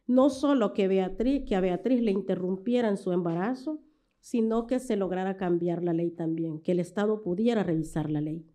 no 0.06 0.28
solo 0.28 0.72
que, 0.72 0.88
Beatriz, 0.88 1.44
que 1.46 1.54
a 1.54 1.60
Beatriz 1.60 2.02
le 2.02 2.10
interrumpieran 2.10 2.96
su 2.96 3.12
embarazo, 3.12 3.80
sino 4.18 4.66
que 4.66 4.80
se 4.80 4.96
lograra 4.96 5.36
cambiar 5.36 5.82
la 5.82 5.92
ley 5.92 6.10
también, 6.10 6.60
que 6.60 6.72
el 6.72 6.80
Estado 6.80 7.22
pudiera 7.22 7.62
revisar 7.62 8.10
la 8.10 8.20
ley. 8.20 8.46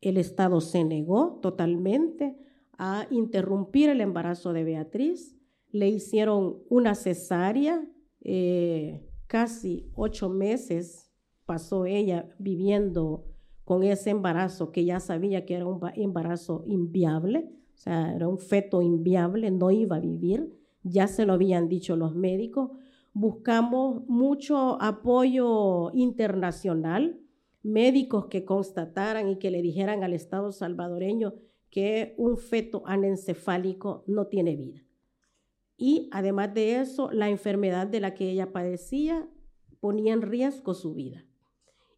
El 0.00 0.16
Estado 0.16 0.60
se 0.60 0.84
negó 0.84 1.38
totalmente 1.40 2.36
a 2.78 3.06
interrumpir 3.10 3.90
el 3.90 4.00
embarazo 4.00 4.52
de 4.52 4.64
Beatriz, 4.64 5.36
le 5.70 5.88
hicieron 5.88 6.62
una 6.68 6.94
cesárea, 6.94 7.86
eh, 8.20 9.06
casi 9.26 9.90
ocho 9.94 10.28
meses 10.28 11.12
pasó 11.46 11.84
ella 11.84 12.28
viviendo 12.38 13.26
con 13.64 13.82
ese 13.82 14.10
embarazo 14.10 14.72
que 14.72 14.84
ya 14.84 15.00
sabía 15.00 15.44
que 15.44 15.54
era 15.54 15.66
un 15.66 15.80
embarazo 15.94 16.64
inviable, 16.66 17.50
o 17.74 17.76
sea, 17.76 18.14
era 18.14 18.28
un 18.28 18.38
feto 18.38 18.82
inviable, 18.82 19.50
no 19.50 19.70
iba 19.70 19.96
a 19.96 20.00
vivir, 20.00 20.54
ya 20.82 21.08
se 21.08 21.26
lo 21.26 21.34
habían 21.34 21.68
dicho 21.68 21.96
los 21.96 22.14
médicos. 22.14 22.70
Buscamos 23.12 24.06
mucho 24.08 24.80
apoyo 24.80 25.90
internacional, 25.92 27.20
médicos 27.62 28.26
que 28.26 28.44
constataran 28.44 29.28
y 29.28 29.38
que 29.38 29.50
le 29.50 29.62
dijeran 29.62 30.04
al 30.04 30.12
Estado 30.12 30.52
salvadoreño 30.52 31.34
que 31.70 32.14
un 32.18 32.38
feto 32.38 32.82
anencefálico 32.86 34.04
no 34.06 34.26
tiene 34.26 34.56
vida. 34.56 34.84
Y 35.76 36.08
además 36.12 36.54
de 36.54 36.80
eso, 36.80 37.10
la 37.10 37.28
enfermedad 37.28 37.86
de 37.86 38.00
la 38.00 38.14
que 38.14 38.30
ella 38.30 38.52
padecía 38.52 39.28
ponía 39.80 40.12
en 40.12 40.22
riesgo 40.22 40.74
su 40.74 40.94
vida. 40.94 41.24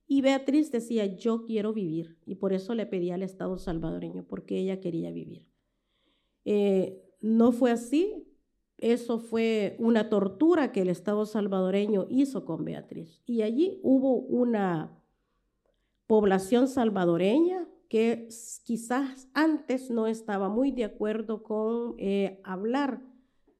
Y 0.08 0.22
Beatriz 0.22 0.70
decía, 0.70 1.04
yo 1.06 1.44
quiero 1.44 1.72
vivir. 1.72 2.16
Y 2.24 2.36
por 2.36 2.52
eso 2.52 2.74
le 2.74 2.86
pedía 2.86 3.14
al 3.14 3.22
Estado 3.22 3.58
salvadoreño, 3.58 4.24
porque 4.24 4.58
ella 4.58 4.80
quería 4.80 5.10
vivir. 5.10 5.46
Eh, 6.46 7.02
no 7.20 7.52
fue 7.52 7.72
así. 7.72 8.22
Eso 8.78 9.18
fue 9.18 9.76
una 9.78 10.08
tortura 10.08 10.70
que 10.70 10.82
el 10.82 10.88
Estado 10.88 11.26
salvadoreño 11.26 12.06
hizo 12.08 12.44
con 12.44 12.64
Beatriz. 12.64 13.22
Y 13.26 13.42
allí 13.42 13.80
hubo 13.82 14.16
una 14.16 15.02
población 16.06 16.68
salvadoreña 16.68 17.68
que 17.88 18.28
quizás 18.64 19.28
antes 19.34 19.90
no 19.90 20.06
estaba 20.06 20.48
muy 20.48 20.72
de 20.72 20.84
acuerdo 20.84 21.42
con 21.42 21.94
eh, 21.98 22.40
hablar 22.44 23.02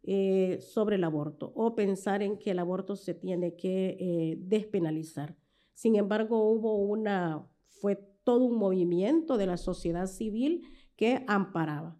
eh, 0.02 0.58
sobre 0.60 0.96
el 0.96 1.04
aborto 1.04 1.52
o 1.56 1.74
pensar 1.74 2.22
en 2.22 2.38
que 2.38 2.52
el 2.52 2.58
aborto 2.58 2.94
se 2.94 3.14
tiene 3.14 3.56
que 3.56 4.36
despenalizar. 4.38 5.36
Sin 5.74 5.96
embargo, 5.96 6.50
hubo 6.50 6.76
una, 6.76 7.48
fue 7.68 7.96
todo 8.22 8.44
un 8.44 8.56
movimiento 8.56 9.38
de 9.38 9.46
la 9.46 9.56
sociedad 9.56 10.06
civil 10.06 10.62
que 10.96 11.24
amparaba, 11.28 11.98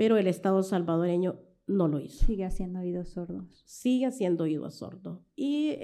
pero 0.00 0.16
el 0.16 0.28
Estado 0.28 0.62
salvadoreño 0.62 1.40
no 1.66 1.86
lo 1.86 2.00
hizo. 2.00 2.24
Sigue 2.24 2.46
haciendo 2.46 2.80
oídos 2.80 3.10
sordos. 3.10 3.62
Sigue 3.66 4.06
haciendo 4.06 4.44
oídos 4.44 4.76
sordos. 4.76 5.20
Y 5.36 5.76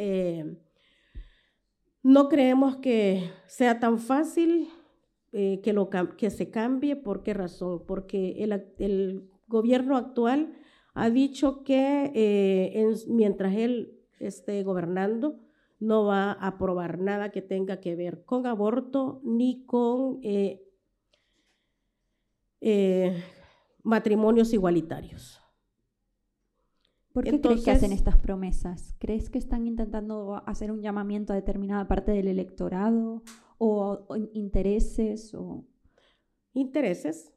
no 2.02 2.30
creemos 2.30 2.78
que 2.78 3.30
sea 3.46 3.78
tan 3.78 3.98
fácil 3.98 4.70
eh, 5.32 5.60
que, 5.62 5.74
lo, 5.74 5.90
que 5.90 6.30
se 6.30 6.48
cambie. 6.48 6.96
¿Por 6.96 7.22
qué 7.22 7.34
razón? 7.34 7.84
Porque 7.86 8.42
el, 8.78 9.28
gobierno 9.48 9.98
actual 9.98 10.54
ha 10.94 11.10
dicho 11.10 11.62
que 11.62 12.10
eh, 12.14 12.94
mientras 13.08 13.54
él 13.54 14.00
esté 14.18 14.62
gobernando, 14.62 15.40
no 15.78 16.06
va 16.06 16.32
a 16.32 16.46
aprobar 16.46 17.00
nada 17.00 17.32
que 17.32 17.42
tenga 17.42 17.80
que 17.80 17.94
ver 17.94 18.24
con 18.24 18.46
aborto 18.46 19.20
ni 19.24 19.66
con 19.66 20.20
eh, 20.22 20.62
matrimonios 23.86 24.52
igualitarios. 24.52 25.40
¿Por 27.12 27.24
qué 27.24 27.40
crees 27.40 27.64
que 27.64 27.70
hacen 27.70 27.92
estas 27.92 28.18
promesas? 28.18 28.94
¿Crees 28.98 29.30
que 29.30 29.38
están 29.38 29.66
intentando 29.66 30.42
hacer 30.44 30.70
un 30.70 30.82
llamamiento 30.82 31.32
a 31.32 31.36
determinada 31.36 31.86
parte 31.88 32.12
del 32.12 32.28
electorado 32.28 33.22
o, 33.58 34.06
intereses 34.34 35.32
o 35.34 35.64
intereses? 36.52 37.32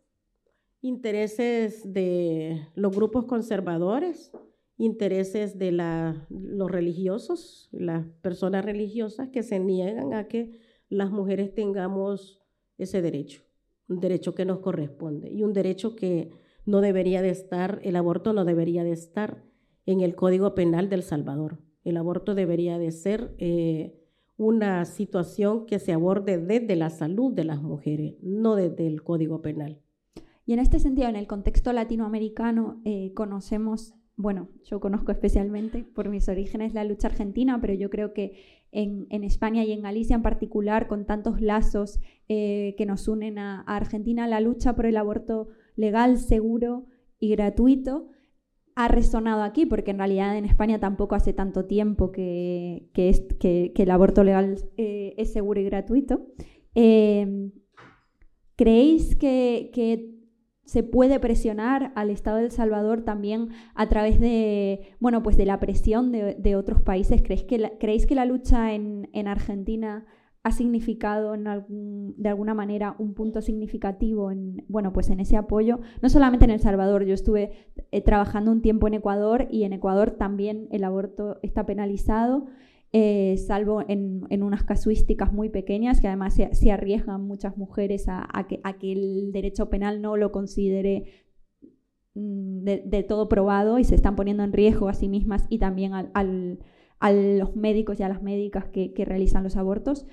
Intereses 0.82 1.94
de 1.94 2.68
los 2.74 2.96
grupos 2.96 3.26
conservadores, 3.26 4.32
intereses 4.78 5.58
de 5.58 5.72
los 5.72 6.72
religiosos, 6.72 7.70
las 7.72 8.08
personas 8.22 8.66
religiosas 8.66 9.30
que 9.30 9.44
se 9.44 9.60
niegan 9.60 10.14
a 10.14 10.28
que 10.28 10.60
las 10.90 11.12
mujeres 11.12 11.54
tengamos 11.54 12.42
ese 12.78 13.02
derecho, 13.02 13.44
un 13.90 14.00
derecho 14.00 14.36
que 14.36 14.46
nos 14.46 14.60
corresponde 14.60 15.30
y 15.32 15.44
un 15.44 15.52
derecho 15.54 15.96
que 15.96 16.32
no 16.66 16.82
debería 16.82 17.22
de 17.22 17.30
estar, 17.30 17.80
el 17.84 17.96
aborto 17.96 18.32
no 18.32 18.46
debería 18.46 18.84
de 18.84 18.92
estar 18.92 19.44
en 19.86 20.02
el 20.02 20.16
Código 20.16 20.54
Penal 20.54 20.88
del 20.90 21.04
Salvador. 21.04 21.58
El 21.84 21.98
aborto 21.98 22.36
debería 22.36 22.78
de 22.78 22.92
ser 22.92 23.34
eh, 23.40 24.00
una 24.38 24.86
situación 24.86 25.66
que 25.66 25.80
se 25.80 25.94
aborde 25.94 26.38
desde 26.38 26.76
la 26.76 26.92
salud 26.92 27.34
de 27.34 27.44
las 27.44 27.62
mujeres, 27.62 28.16
no 28.22 28.56
desde 28.56 28.86
el 28.86 29.04
Código 29.04 29.42
Penal. 29.42 29.82
Y 30.46 30.54
en 30.54 30.60
este 30.60 30.80
sentido, 30.80 31.10
en 31.10 31.16
el 31.16 31.28
contexto 31.28 31.74
latinoamericano, 31.74 32.82
eh, 32.86 33.14
conocemos, 33.16 33.96
bueno, 34.16 34.50
yo 34.64 34.80
conozco 34.80 35.12
especialmente 35.12 35.84
por 35.84 36.10
mis 36.10 36.30
orígenes 36.30 36.74
la 36.74 36.84
lucha 36.84 37.08
argentina, 37.08 37.60
pero 37.62 37.74
yo 37.74 37.90
creo 37.90 38.14
que 38.14 38.59
en, 38.72 39.24
España 39.24 39.64
y 39.64 39.72
en 39.72 39.82
Galicia 39.82 40.16
en 40.16 40.22
particular, 40.22 40.88
con 40.88 41.06
tantos 41.06 41.42
lazos 41.42 42.00
eh, 42.28 42.76
que 42.78 42.86
nos 42.86 43.08
unen 43.08 43.38
a 43.40 43.62
Argentina, 43.62 44.28
la 44.28 44.40
lucha 44.40 44.76
por 44.76 44.86
el 44.86 44.98
aborto 44.98 45.48
legal, 45.76 46.18
seguro 46.18 46.86
y 47.20 47.30
gratuito 47.30 48.10
ha 48.80 48.88
resonado 48.88 49.44
aquí, 49.44 49.66
porque 49.66 49.92
en 49.92 49.98
realidad 49.98 50.38
en 50.38 50.46
España 50.46 50.80
tampoco 50.80 51.14
hace 51.14 51.34
tanto 51.34 51.66
tiempo 51.66 52.14
que, 52.14 52.90
el 52.96 53.92
aborto 53.92 54.24
legal 54.24 54.56
eh, 54.78 55.16
es 55.18 55.34
seguro 55.34 55.60
y 55.60 55.66
gratuito. 55.66 56.28
Em, 56.76 57.52
¿Creéis 58.56 59.18
que, 59.18 60.19
se 60.70 60.84
puede 60.84 61.20
presionar 61.20 61.92
al 61.96 62.12
Estado 62.12 62.38
de 62.38 62.46
El 62.46 62.52
Salvador 62.52 63.02
también 63.02 63.50
a 63.74 63.90
través 63.90 64.20
de, 64.20 64.94
bueno, 65.00 65.24
pues 65.24 65.36
de 65.36 65.48
la 65.48 65.60
presión 65.60 66.12
de, 66.12 66.56
otros 66.56 66.84
países? 66.84 67.24
¿Creéis 67.24 67.44
que, 67.46 67.72
¿Creéis 67.80 68.06
que 68.06 68.14
la 68.14 68.26
lucha 68.26 68.72
en, 68.76 69.10
en 69.14 69.28
Argentina 69.28 70.06
ha 70.44 70.52
significado 70.52 71.36
de 71.36 72.30
alguna 72.30 72.54
manera 72.54 72.96
un 73.00 73.16
punto 73.16 73.42
significativo 73.42 74.30
en, 74.30 74.64
bueno, 74.68 74.94
pues 74.94 75.10
en 75.10 75.20
ese 75.20 75.38
apoyo, 75.38 75.80
no 76.04 76.10
solamente 76.10 76.46
en 76.46 76.52
El 76.52 76.60
Salvador, 76.60 77.04
yo 77.04 77.16
estuve 77.16 77.52
eh, 77.92 78.02
trabajando 78.02 78.52
un 78.52 78.62
tiempo 78.62 78.88
en 78.88 78.94
Ecuador 78.94 79.48
y 79.50 79.64
en 79.64 79.74
Ecuador 79.74 80.12
también 80.12 80.68
el 80.72 80.84
aborto 80.84 81.40
está 81.42 81.66
penalizado, 81.66 82.46
eh, 82.92 83.38
salvo 83.38 83.84
en, 83.88 84.44
unas 84.44 84.64
casuísticas 84.64 85.32
muy 85.32 85.50
pequeñas 85.50 86.02
que 86.02 86.08
además 86.08 86.36
se, 86.36 86.72
arriesgan 86.72 87.22
muchas 87.22 87.58
mujeres 87.58 88.06
a, 88.08 88.48
que, 88.48 88.62
el 88.92 89.32
derecho 89.32 89.70
penal 89.70 90.02
no 90.02 90.18
lo 90.18 90.32
considere 90.32 91.26
mm, 92.16 92.64
de, 92.64 93.06
todo 93.08 93.30
probado 93.30 93.80
y 93.80 93.84
se 93.84 93.96
están 93.96 94.16
poniendo 94.16 94.44
en 94.44 94.54
riesgo 94.54 94.90
a 94.90 94.94
sí 94.94 95.08
mismas 95.08 95.46
y 95.50 95.60
también 95.60 95.94
a 95.94 97.12
los 97.12 97.56
médicos 97.56 98.00
y 98.00 98.04
a 98.04 98.10
las 98.10 98.24
médicas 98.24 98.66
que 98.70 99.06
realizan 99.06 99.44
los 99.44 99.56
abortos. 99.56 100.08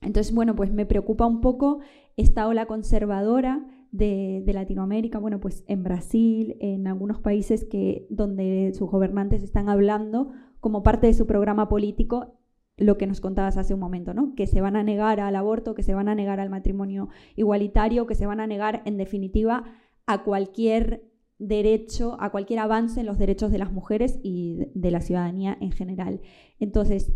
Entonces, 0.00 0.34
bueno, 0.34 0.54
pues 0.54 0.72
me 0.72 0.86
preocupa 0.86 1.26
un 1.26 1.40
poco 1.40 1.80
esta 2.16 2.46
ola 2.46 2.66
conservadora 2.66 3.66
de, 3.90 4.42
Latinoamérica, 4.52 5.18
bueno, 5.18 5.40
pues 5.40 5.64
en 5.68 5.84
Brasil, 5.84 6.56
en 6.60 6.86
algunos 6.88 7.20
países 7.20 7.64
que, 7.64 8.06
donde 8.10 8.72
sus 8.74 8.90
gobernantes 8.90 9.42
están 9.42 9.68
hablando 9.68 10.32
como 10.64 10.82
parte 10.82 11.08
de 11.08 11.12
su 11.12 11.26
programa 11.26 11.68
político 11.68 12.38
lo 12.78 12.96
que 12.96 13.06
nos 13.06 13.20
contabas 13.20 13.58
hace 13.58 13.74
un 13.74 13.80
momento, 13.80 14.14
¿no? 14.14 14.34
Que 14.34 14.46
se 14.46 14.62
van 14.62 14.76
a 14.76 14.82
negar 14.82 15.20
al 15.20 15.36
aborto, 15.36 15.74
que 15.74 15.82
se 15.82 15.92
van 15.92 16.08
a 16.08 16.14
negar 16.14 16.40
al 16.40 16.48
matrimonio 16.48 17.10
igualitario, 17.36 18.06
que 18.06 18.14
se 18.14 18.24
van 18.24 18.40
a 18.40 18.46
negar, 18.46 18.80
en 18.86 18.96
definitiva, 18.96 19.64
a 20.06 20.24
cualquier 20.24 21.04
derecho, 21.38 22.16
a 22.18 22.30
cualquier 22.30 22.60
avance 22.60 23.00
en 23.00 23.04
los 23.06 23.18
derechos 23.18 23.52
de 23.52 23.58
las 23.58 23.72
mujeres 23.72 24.18
y 24.22 24.70
de 24.72 24.90
la 24.90 25.02
ciudadanía 25.02 25.58
en 25.60 25.70
general. 25.70 26.22
Entonces, 26.58 27.12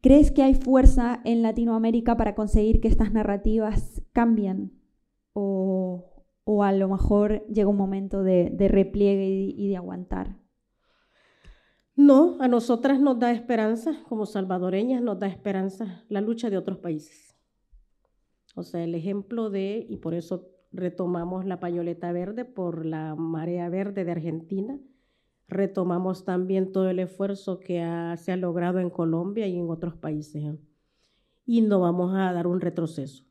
¿Crees 0.00 0.32
que 0.32 0.42
hay 0.42 0.54
fuerza 0.54 1.20
en 1.24 1.42
Latinoamérica 1.42 2.16
para 2.16 2.34
conseguir 2.34 2.80
que 2.80 2.88
estas 2.88 3.12
narrativas 3.12 4.02
cambien? 4.12 4.72
¿O, 5.32 6.08
a 6.60 6.72
lo 6.72 6.88
mejor 6.88 7.46
llega 7.46 7.68
un 7.68 7.76
momento 7.76 8.24
de, 8.24 8.52
repliegue 8.68 9.28
y, 9.56 9.68
de 9.68 9.76
aguantar? 9.76 10.41
No, 11.94 12.36
a 12.40 12.48
nosotras 12.48 13.00
nos 13.00 13.18
da 13.18 13.32
esperanza, 13.32 14.02
como 14.08 14.26
salvadoreñas 14.26 15.02
nos 15.02 15.18
da 15.18 15.26
esperanza 15.26 16.04
la 16.08 16.20
lucha 16.20 16.48
de 16.48 16.56
otros 16.56 16.78
países. 16.78 17.36
O 18.54 18.62
sea, 18.62 18.82
el 18.82 18.94
ejemplo 18.94 19.50
de, 19.50 19.86
y 19.88 19.96
por 19.98 20.14
eso 20.14 20.48
retomamos 20.72 21.44
la 21.44 21.60
pañoleta 21.60 22.12
verde 22.12 22.44
por 22.44 22.86
la 22.86 23.14
marea 23.14 23.68
verde 23.68 24.04
de 24.04 24.12
Argentina, 24.12 24.78
retomamos 25.48 26.24
también 26.24 26.72
todo 26.72 26.88
el 26.88 26.98
esfuerzo 26.98 27.60
que 27.60 27.84
se 28.16 28.32
ha 28.32 28.36
logrado 28.36 28.78
en 28.78 28.90
Colombia 28.90 29.46
y 29.46 29.58
en 29.58 29.70
otros 29.70 29.94
países. 29.94 30.42
¿eh? 30.42 30.58
Y 31.44 31.60
no 31.60 31.80
vamos 31.80 32.14
a 32.14 32.32
dar 32.32 32.46
un 32.46 32.60
retroceso, 32.60 33.24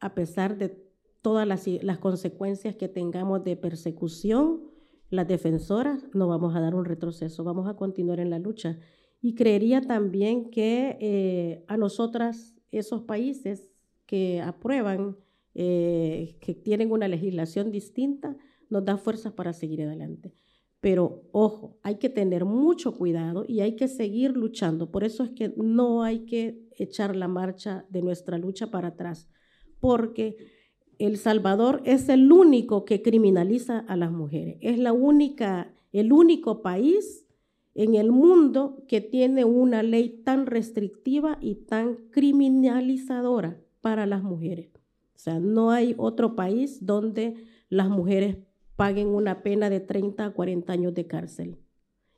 a 0.00 0.14
pesar 0.14 0.58
de 0.58 0.88
todas 1.22 1.46
las, 1.46 1.98
consecuencias 1.98 2.76
que 2.76 2.88
tengamos 2.88 3.44
de 3.44 3.56
persecución, 3.56 4.67
las 5.10 5.26
defensoras 5.26 6.04
no 6.12 6.28
vamos 6.28 6.54
a 6.54 6.60
dar 6.60 6.74
un 6.74 6.84
retroceso, 6.84 7.44
vamos 7.44 7.68
a 7.68 7.76
continuar 7.76 8.20
en 8.20 8.30
la 8.30 8.38
lucha. 8.38 8.78
Y 9.20 9.34
creería 9.34 9.80
también 9.80 10.50
que 10.50 10.96
eh, 11.00 11.64
a 11.66 11.76
nosotras, 11.76 12.54
esos 12.70 13.02
países 13.02 13.72
que 14.06 14.40
aprueban, 14.40 15.16
eh, 15.54 16.36
que 16.40 16.54
tienen 16.54 16.92
una 16.92 17.08
legislación 17.08 17.72
distinta, 17.72 18.36
nos 18.70 18.84
da 18.84 18.96
fuerzas 18.96 19.32
para 19.32 19.52
seguir 19.52 19.82
adelante. 19.82 20.34
Pero 20.80 21.22
ojo, 21.32 21.78
hay 21.82 21.96
que 21.96 22.08
tener 22.08 22.44
mucho 22.44 22.96
cuidado 22.96 23.44
y 23.48 23.60
hay 23.60 23.74
que 23.74 23.88
seguir 23.88 24.36
luchando. 24.36 24.90
Por 24.90 25.02
eso 25.02 25.24
es 25.24 25.30
que 25.30 25.52
no 25.56 26.02
hay 26.02 26.20
que 26.20 26.68
echar 26.76 27.16
la 27.16 27.26
marcha 27.26 27.84
de 27.90 28.02
nuestra 28.02 28.38
lucha 28.38 28.70
para 28.70 28.88
atrás, 28.88 29.28
porque 29.80 30.36
El 30.98 31.16
Salvador 31.16 31.80
es 31.84 32.08
el 32.08 32.32
único 32.32 32.84
que 32.84 33.02
criminaliza 33.02 33.78
a 33.80 33.96
las 33.96 34.10
mujeres. 34.10 34.56
Es 34.60 34.78
la 34.78 34.92
única, 34.92 35.72
el 35.92 36.12
único 36.12 36.60
país 36.60 37.24
en 37.74 37.94
el 37.94 38.10
mundo 38.10 38.84
que 38.88 39.00
tiene 39.00 39.44
una 39.44 39.84
ley 39.84 40.08
tan 40.24 40.46
restrictiva 40.46 41.38
y 41.40 41.54
tan 41.54 41.94
criminalizadora 42.10 43.60
para 43.80 44.06
las 44.06 44.24
mujeres. 44.24 44.70
O 45.14 45.18
sea, 45.20 45.38
no 45.38 45.70
hay 45.70 45.94
otro 45.96 46.34
país 46.34 46.84
donde 46.84 47.36
las 47.68 47.88
mujeres 47.88 48.38
paguen 48.74 49.08
una 49.08 49.42
pena 49.42 49.70
de 49.70 49.80
30 49.80 50.26
a 50.26 50.30
40 50.30 50.72
años 50.72 50.94
de 50.94 51.06
cárcel. 51.06 51.58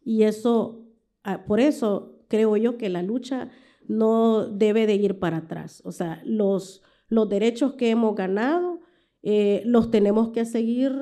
Y 0.02 0.22
eso, 0.22 0.86
ah, 1.22 1.44
por 1.44 1.60
eso 1.60 2.18
creo 2.28 2.56
yo 2.56 2.78
que 2.78 2.88
la 2.88 3.02
lucha 3.02 3.50
no 3.86 4.46
debe 4.46 4.86
de 4.86 4.94
ir 4.94 5.18
para 5.18 5.38
atrás. 5.38 5.82
O 5.84 5.92
sea, 5.92 6.22
los, 6.24 6.82
los 7.10 7.28
derechos 7.28 7.74
que 7.74 7.90
hemos 7.90 8.14
ganado 8.16 8.80
eh, 9.22 9.62
los 9.66 9.90
tenemos 9.90 10.30
que 10.30 10.46
seguir, 10.46 10.92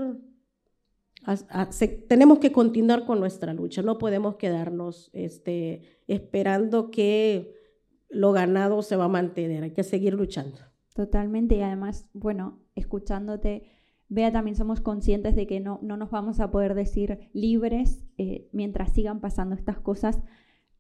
tenemos 2.09 2.41
que 2.41 2.51
continuar 2.51 3.07
con 3.07 3.21
nuestra 3.21 3.55
lucha. 3.55 3.83
No 3.83 3.99
podemos 3.99 4.37
quedarnos 4.37 5.11
este, 5.13 6.01
esperando 6.09 6.91
que 6.91 7.55
lo 8.09 8.33
ganado 8.33 8.83
se 8.83 8.97
va 8.97 9.05
a 9.05 9.09
mantener. 9.09 9.63
Hay 9.63 9.73
que 9.73 9.85
seguir 9.85 10.15
luchando. 10.15 10.59
Totalmente, 10.95 11.55
y 11.55 11.61
además, 11.61 12.09
bueno, 12.13 12.59
escuchándote, 12.75 13.71
Vea, 14.11 14.33
también 14.33 14.57
somos 14.57 14.81
conscientes 14.81 15.37
de 15.37 15.47
que 15.47 15.61
no, 15.61 15.79
no 15.83 15.99
nos 15.99 16.11
vamos 16.11 16.41
a 16.41 16.51
poder 16.51 16.75
decir 16.75 17.29
libres 17.35 18.07
eh, 18.17 18.49
mientras 18.53 18.95
sigan 18.95 19.21
pasando 19.21 19.55
estas 19.55 19.79
cosas 19.81 20.19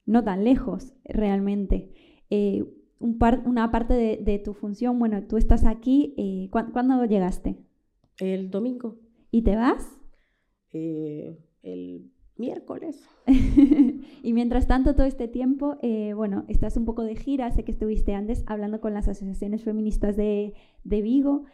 no 0.06 0.24
tan 0.24 0.44
lejos 0.44 0.94
realmente. 1.04 1.92
Eh, 2.30 2.64
un 2.98 3.18
una 3.44 3.70
parte 3.70 3.94
de, 3.94 4.38
tu 4.38 4.54
función, 4.54 4.98
bueno, 4.98 5.22
tú 5.24 5.36
estás 5.36 5.64
aquí, 5.64 6.14
eh, 6.16 6.48
¿cuándo 6.50 7.04
llegaste? 7.04 7.56
El 8.18 8.50
domingo. 8.50 8.96
¿Y 9.30 9.42
te 9.42 9.56
vas? 9.56 9.94
el 10.70 12.10
miércoles. 12.36 13.02
y 14.22 14.32
mientras 14.32 14.66
tanto, 14.66 14.94
todo 14.94 15.06
este 15.06 15.28
tiempo, 15.28 15.78
bueno, 16.14 16.44
estás 16.48 16.76
un 16.76 16.84
poco 16.84 17.02
de 17.02 17.16
gira, 17.16 17.50
sé 17.50 17.64
que 17.64 17.72
estuviste 17.72 18.14
antes 18.14 18.44
hablando 18.46 18.80
con 18.80 18.94
las 18.94 19.08
asociaciones 19.08 19.64
feministas 19.64 20.16
de, 20.16 20.54
de 20.84 21.02
Vigo 21.02 21.44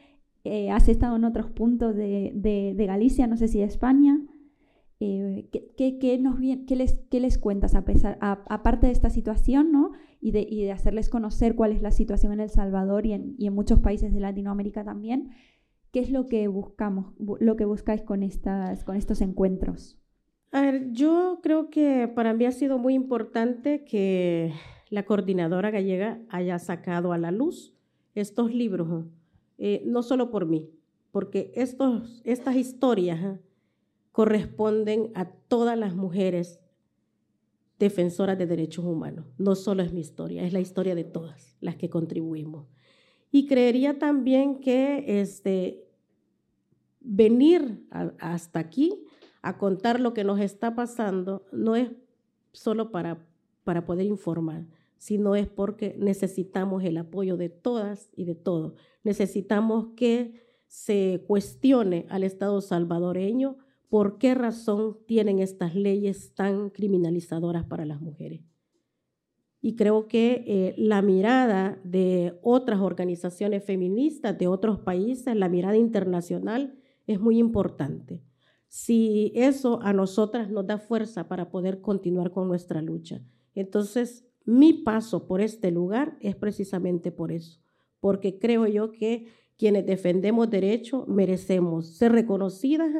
eh, 0.44 0.70
has 0.70 0.88
estado 0.88 1.16
en 1.16 1.24
otros 1.24 1.50
puntos 1.50 1.96
de, 1.96 2.74
Galicia, 2.86 3.26
no 3.26 3.38
sé 3.38 3.48
si 3.48 3.60
de 3.60 3.64
España. 3.64 4.20
Eh, 5.06 5.50
¿qué, 5.76 6.18
nos, 6.18 6.40
les, 6.40 6.94
¿Qué 7.10 7.20
les 7.20 7.36
cuentas 7.36 7.74
a 7.74 7.84
pesar, 7.84 8.16
aparte 8.22 8.86
de 8.86 8.92
esta 8.94 9.10
situación 9.10 9.70
¿no? 9.70 9.92
y, 10.18 10.30
de, 10.30 10.72
hacerles 10.72 11.10
conocer 11.10 11.56
cuál 11.56 11.72
es 11.72 11.82
la 11.82 11.90
situación 11.90 12.32
en 12.32 12.40
El 12.40 12.48
Salvador 12.48 13.04
y 13.04 13.12
en, 13.12 13.54
muchos 13.54 13.80
países 13.80 14.14
de 14.14 14.20
Latinoamérica 14.20 14.82
también? 14.82 15.32
¿Qué 15.92 16.00
es 16.00 16.10
lo 16.10 16.24
que 16.24 16.48
buscamos, 16.48 17.12
lo 17.18 17.54
que 17.56 17.66
buscáis 17.66 18.00
con, 18.00 18.22
estas, 18.22 18.82
con 18.84 18.96
estos 18.96 19.20
encuentros? 19.20 19.98
A 20.52 20.62
ver, 20.62 20.90
yo 20.92 21.40
creo 21.42 21.68
que 21.68 22.08
para 22.08 22.32
mí 22.32 22.46
ha 22.46 22.52
sido 22.52 22.78
muy 22.78 22.94
importante 22.94 23.84
que 23.84 24.54
la 24.88 25.04
coordinadora 25.04 25.70
gallega 25.70 26.22
haya 26.30 26.58
sacado 26.58 27.12
a 27.12 27.18
la 27.18 27.30
luz 27.30 27.76
estos 28.14 28.54
libros 28.54 29.04
eh, 29.58 29.82
no 29.84 30.02
solo 30.02 30.30
por 30.30 30.46
mí, 30.46 30.70
porque 31.12 31.52
estos, 31.56 32.22
estas 32.24 32.56
historias 32.56 33.38
corresponden 34.14 35.10
a 35.16 35.24
todas 35.24 35.76
las 35.76 35.96
mujeres 35.96 36.60
defensoras 37.80 38.38
de 38.38 38.46
derechos 38.46 38.84
humanos. 38.84 39.26
No 39.38 39.56
solo 39.56 39.82
es 39.82 39.92
mi 39.92 39.98
historia, 40.02 40.44
es 40.44 40.52
la 40.52 40.60
historia 40.60 40.94
de 40.94 41.02
todas 41.02 41.56
las 41.60 41.74
que 41.74 41.90
contribuimos. 41.90 42.68
Y 43.32 43.48
creería 43.48 43.98
también 43.98 44.60
que 44.60 45.20
este, 45.20 45.88
venir 47.00 47.88
hasta 48.20 48.60
aquí 48.60 49.04
a 49.42 49.58
contar 49.58 49.98
lo 49.98 50.14
que 50.14 50.22
nos 50.22 50.38
está 50.38 50.76
pasando 50.76 51.44
no 51.50 51.74
es 51.74 51.90
solo 52.52 52.92
para, 52.92 53.26
para 53.64 53.84
poder 53.84 54.06
informar, 54.06 54.68
sino 54.96 55.34
es 55.34 55.48
porque 55.48 55.96
necesitamos 55.98 56.84
el 56.84 56.98
apoyo 56.98 57.36
de 57.36 57.48
todas 57.48 58.12
y 58.14 58.26
de 58.26 58.36
todos. 58.36 58.74
Necesitamos 59.02 59.88
que 59.96 60.40
se 60.68 61.24
cuestione 61.26 62.06
al 62.10 62.22
Estado 62.22 62.60
salvadoreño 62.60 63.58
por 63.88 64.18
qué 64.18 64.34
razón 64.34 64.98
tienen 65.06 65.38
estas 65.38 65.74
leyes 65.74 66.34
tan 66.34 66.70
criminalizadoras 66.70 67.64
para 67.64 67.84
las 67.84 68.00
mujeres. 68.00 68.40
Y 69.60 69.76
creo 69.76 70.08
que 70.08 70.44
eh, 70.46 70.74
la 70.76 71.00
mirada 71.00 71.80
de 71.84 72.38
otras 72.42 72.80
organizaciones 72.80 73.64
feministas 73.64 74.36
de 74.36 74.46
otros 74.46 74.80
países, 74.80 75.34
la 75.34 75.48
mirada 75.48 75.76
internacional, 75.76 76.74
es 77.06 77.18
muy 77.18 77.38
importante. 77.38 78.22
Si 78.68 79.32
eso 79.34 79.80
a 79.82 79.92
nosotras 79.92 80.50
nos 80.50 80.66
da 80.66 80.78
fuerza 80.78 81.28
para 81.28 81.50
poder 81.50 81.80
continuar 81.80 82.30
con 82.30 82.48
nuestra 82.48 82.82
lucha. 82.82 83.22
Entonces, 83.54 84.26
mi 84.44 84.72
paso 84.74 85.26
por 85.26 85.40
este 85.40 85.70
lugar 85.70 86.18
es 86.20 86.36
precisamente 86.36 87.10
por 87.10 87.32
eso, 87.32 87.60
porque 88.00 88.38
creo 88.38 88.66
yo 88.66 88.92
que 88.92 89.28
quienes 89.56 89.86
defendemos 89.86 90.50
derechos 90.50 91.08
merecemos 91.08 91.96
ser 91.96 92.12
reconocidas, 92.12 92.90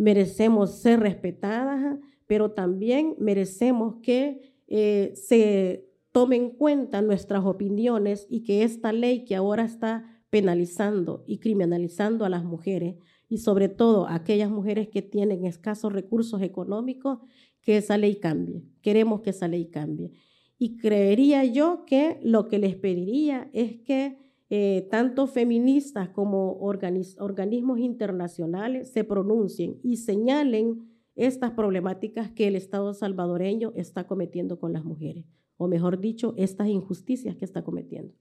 merecemos 0.00 0.80
ser 0.80 1.00
respetadas, 1.00 1.98
pero 2.26 2.52
también 2.52 3.16
merecemos 3.18 3.96
que 4.02 4.54
eh, 4.66 5.12
se 5.14 5.90
tomen 6.10 6.42
en 6.42 6.50
cuenta 6.52 7.02
nuestras 7.02 7.44
opiniones 7.44 8.26
y 8.30 8.42
que 8.42 8.62
esta 8.62 8.94
ley 8.94 9.26
que 9.26 9.36
ahora 9.36 9.62
está 9.62 10.24
penalizando 10.30 11.22
y 11.26 11.38
criminalizando 11.38 12.24
a 12.24 12.30
las 12.30 12.44
mujeres 12.44 12.96
y 13.28 13.38
sobre 13.38 13.68
todo 13.68 14.06
a 14.06 14.14
aquellas 14.14 14.50
mujeres 14.50 14.88
que 14.88 15.02
tienen 15.02 15.44
escasos 15.44 15.92
recursos 15.92 16.40
económicos, 16.40 17.18
que 17.60 17.76
esa 17.76 17.98
ley 17.98 18.16
cambie. 18.16 18.64
Queremos 18.80 19.20
que 19.20 19.30
esa 19.30 19.48
ley 19.48 19.66
cambie. 19.66 20.12
Y 20.56 20.78
creería 20.78 21.44
yo 21.44 21.84
que 21.84 22.18
lo 22.22 22.48
que 22.48 22.58
les 22.58 22.74
pediría 22.74 23.50
es 23.52 23.76
que 23.82 24.16
eh, 24.52 24.88
tanto 24.90 25.28
feministas 25.28 26.08
como 26.08 26.58
organismos 26.58 27.78
internacionales 27.78 28.90
se 28.92 29.04
pronuncien 29.04 29.78
y 29.84 29.98
señalen 29.98 30.88
estas 31.14 31.52
problemáticas 31.52 32.32
que 32.32 32.48
el 32.48 32.56
Estado 32.56 32.92
salvadoreño 32.92 33.72
está 33.76 34.08
cometiendo 34.08 34.58
con 34.58 34.72
las 34.72 34.84
mujeres, 34.84 35.24
o 35.56 35.68
mejor 35.68 36.00
dicho, 36.00 36.34
estas 36.36 36.66
injusticias 36.66 37.36
que 37.36 37.44
está 37.44 37.62
cometiendo. 37.62 38.12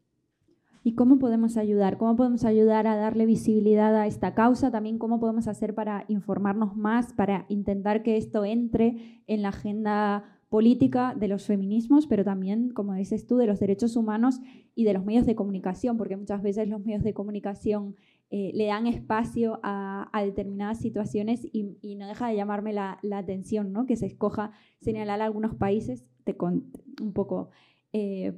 ¿Y 0.83 0.93
cómo 0.93 1.19
podemos 1.19 1.57
ayudar? 1.57 1.97
¿Cómo 1.97 2.15
podemos 2.15 2.45
ayudar 2.45 2.87
a 2.87 2.95
darle 2.95 3.25
visibilidad 3.25 3.95
a 3.95 4.07
esta 4.07 4.33
causa? 4.33 4.71
También 4.71 4.97
cómo 4.97 5.19
podemos 5.19 5.47
hacer 5.47 5.75
para 5.75 6.05
informarnos 6.07 6.75
más, 6.77 7.13
para 7.13 7.45
intentar 7.49 8.01
que 8.01 8.17
esto 8.17 8.45
entre 8.45 9.23
en 9.27 9.41
la 9.41 9.49
agenda 9.49 10.38
política 10.49 11.15
de 11.15 11.27
los 11.27 11.45
feminismos, 11.45 12.07
pero 12.07 12.23
también, 12.23 12.71
como 12.71 12.95
dices 12.95 13.27
tú, 13.27 13.37
de 13.37 13.45
los 13.45 13.59
derechos 13.59 13.95
humanos 13.95 14.41
y 14.73 14.83
de 14.83 14.93
los 14.93 15.05
medios 15.05 15.27
de 15.27 15.35
comunicación, 15.35 15.95
porque 15.97 16.17
muchas 16.17 16.41
veces 16.41 16.67
los 16.67 16.83
medios 16.83 17.03
de 17.03 17.13
comunicación 17.13 17.95
eh, 18.31 18.51
le 18.55 18.65
dan 18.65 18.87
espacio 18.87 19.59
a, 19.61 20.09
determinadas 20.23 20.79
situaciones 20.79 21.47
y, 21.51 21.95
no 21.95 22.07
deja 22.07 22.29
de 22.29 22.35
llamarme 22.35 22.73
la, 22.73 22.99
atención, 23.11 23.71
¿no? 23.71 23.85
Que 23.85 23.95
se 23.95 24.07
escoja 24.07 24.51
señalar 24.81 25.21
algunos 25.21 25.55
países, 25.55 26.05
te 26.23 26.35
un 26.41 27.13
poco, 27.13 27.49
eh, 27.93 28.33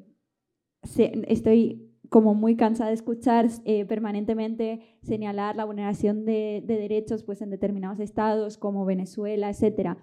estoy 0.83 1.87
como 2.09 2.35
muy 2.35 2.57
cansada 2.57 2.89
de 2.89 2.95
escuchar 2.95 3.47
eh, 3.63 3.85
permanentemente 3.85 4.97
señalar 5.01 5.55
la 5.55 5.63
vulneración 5.63 6.25
de, 6.25 6.61
derechos 6.67 7.23
pues, 7.23 7.41
en 7.41 7.49
determinados 7.49 8.01
estados 8.01 8.57
como 8.57 8.83
Venezuela, 8.83 9.49
etc 9.49 9.97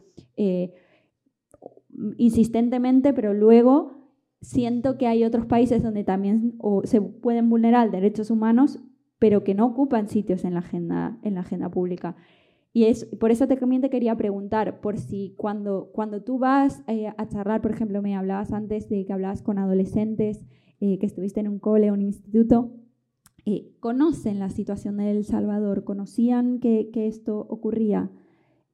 insistentemente, 2.17 3.13
pero 3.13 3.35
luego 3.35 3.99
siento 4.41 4.99
que 4.99 5.07
hay 5.07 5.25
otros 5.25 5.47
países 5.47 5.83
donde 5.83 6.05
también 6.05 6.59
se 6.85 7.01
pueden 7.01 7.51
vulnerar 7.51 7.91
derechos 7.91 8.31
humanos, 8.31 8.81
pero 9.19 9.43
que 9.43 9.55
no 9.55 9.67
ocupan 9.67 10.09
sitios 10.09 10.45
en 10.45 10.55
la 10.55 10.61
agenda, 10.61 11.19
en 11.23 11.35
la 11.35 11.41
agenda 11.41 11.71
pública. 11.71 12.17
Y 12.73 12.85
es, 12.85 13.07
por 13.07 13.31
eso 13.31 13.49
también 13.49 13.83
te 13.83 13.91
quería 13.91 14.17
preguntar, 14.17 14.81
por 14.81 14.99
si 14.99 15.35
cuando, 15.37 15.91
cuando 15.93 16.23
tú 16.23 16.39
vas 16.39 16.83
eh, 16.87 17.13
a 17.17 17.29
charlar, 17.29 17.61
por 17.61 17.73
ejemplo, 17.73 18.03
me 18.03 18.15
hablabas 18.15 18.53
antes 18.53 18.89
de 18.89 19.05
que 19.05 19.13
hablabas 19.13 19.43
con 19.43 19.59
adolescentes, 19.59 20.45
eh, 20.81 20.99
que 20.99 21.07
estuviste 21.07 21.41
en 21.41 21.49
un 21.49 21.59
cole 21.59 21.91
o 21.91 21.95
un 21.95 22.03
instituto, 22.03 22.71
eh, 23.47 23.73
¿conocen 23.81 24.39
la 24.39 24.51
situación 24.51 24.99
de 24.99 25.11
El 25.11 25.25
Salvador? 25.25 25.83
¿Conocían 25.83 26.61
que, 26.61 26.91
que 26.93 27.09
esto 27.09 27.39
ocurría? 27.49 28.11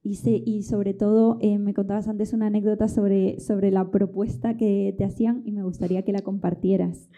Y, 0.07 0.61
sobre 0.61 0.93
todo, 0.93 1.39
eh, 1.41 1.57
me 1.57 1.73
contabas 1.73 2.07
antes 2.07 2.31
una 2.31 2.45
anécdota 2.45 2.87
sobre, 2.87 3.39
sobre 3.39 3.71
la 3.71 3.89
propuesta 3.89 4.55
que 4.55 4.93
te 4.95 5.03
hacían 5.03 5.41
y 5.45 5.51
me 5.51 5.63
gustaría 5.63 6.03
que 6.03 6.11
la 6.11 6.21
compartieras. 6.21 7.09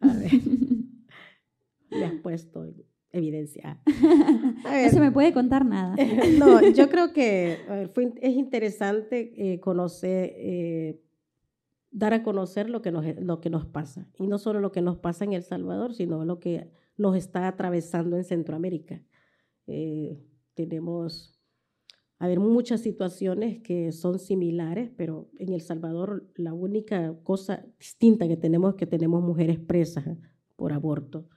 A 0.00 0.16
ver. 0.16 0.30
me 1.90 2.04
has 2.06 2.14
puesto 2.22 2.64
evidencia. 3.10 3.78
no 3.84 4.90
se 4.90 4.98
me 4.98 5.12
puede 5.12 5.34
contar 5.34 5.66
nada. 5.66 5.94
no, 6.38 6.66
yo 6.70 6.88
creo 6.88 7.12
que 7.12 7.58
fue, 7.92 8.14
es 8.22 8.32
interesante 8.34 9.34
eh, 9.36 9.60
conocer, 9.60 10.32
eh, 10.34 11.02
dar 11.90 12.14
a 12.14 12.22
conocer 12.22 12.70
lo 12.70 12.80
que, 12.80 12.92
nos, 12.92 13.04
lo 13.20 13.42
que 13.42 13.50
nos 13.50 13.66
pasa. 13.66 14.08
Y 14.18 14.26
no 14.26 14.38
solo 14.38 14.58
lo 14.60 14.72
que 14.72 14.80
nos 14.80 14.96
pasa 14.96 15.26
en 15.26 15.34
El 15.34 15.42
Salvador, 15.42 15.92
sino 15.92 16.24
lo 16.24 16.40
que 16.40 16.70
nos 16.96 17.14
está 17.14 17.46
atravesando 17.46 18.16
en 18.16 18.24
Centroamérica. 18.24 19.02
tenemos 20.54 21.41
haber 22.22 22.38
muchas 22.38 22.80
situaciones 22.80 23.60
que 23.62 23.90
son 23.90 24.20
similares, 24.20 24.92
pero 24.96 25.28
en 25.40 25.52
El 25.52 25.60
Salvador 25.60 26.30
la 26.36 26.52
única 26.52 27.16
cosa 27.24 27.66
distinta 27.80 28.28
que 28.28 28.36
tenemos 28.36 28.74
es 28.74 28.78
que 28.78 28.86
tenemos 28.86 29.24
mujeres 29.24 29.58
presas 29.58 30.04
por 30.54 30.72
aborto. 30.72 31.28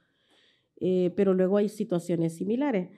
Eh, 0.76 1.12
pero 1.16 1.34
luego 1.34 1.56
hay 1.56 1.68
situaciones 1.68 2.36
similares. 2.36 2.90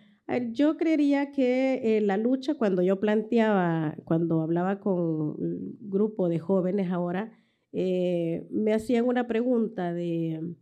yo 0.51 0.77
creería 0.77 1.33
que 1.33 1.97
eh, 1.97 2.03
la 2.03 2.19
lucha, 2.19 2.57
cuando 2.57 2.83
yo 2.83 3.01
planteaba, 3.01 3.97
cuando 4.05 4.43
hablaba 4.43 4.81
con 4.81 5.01
un 5.01 5.79
grupo 5.81 6.29
de 6.29 6.41
jóvenes 6.41 6.93
ahora, 6.93 7.33
eh, 7.73 8.47
me 8.51 8.75
hacían 8.75 9.07
una 9.07 9.27
pregunta 9.27 9.95
de, 9.95 10.57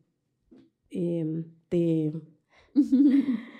de 0.90 2.12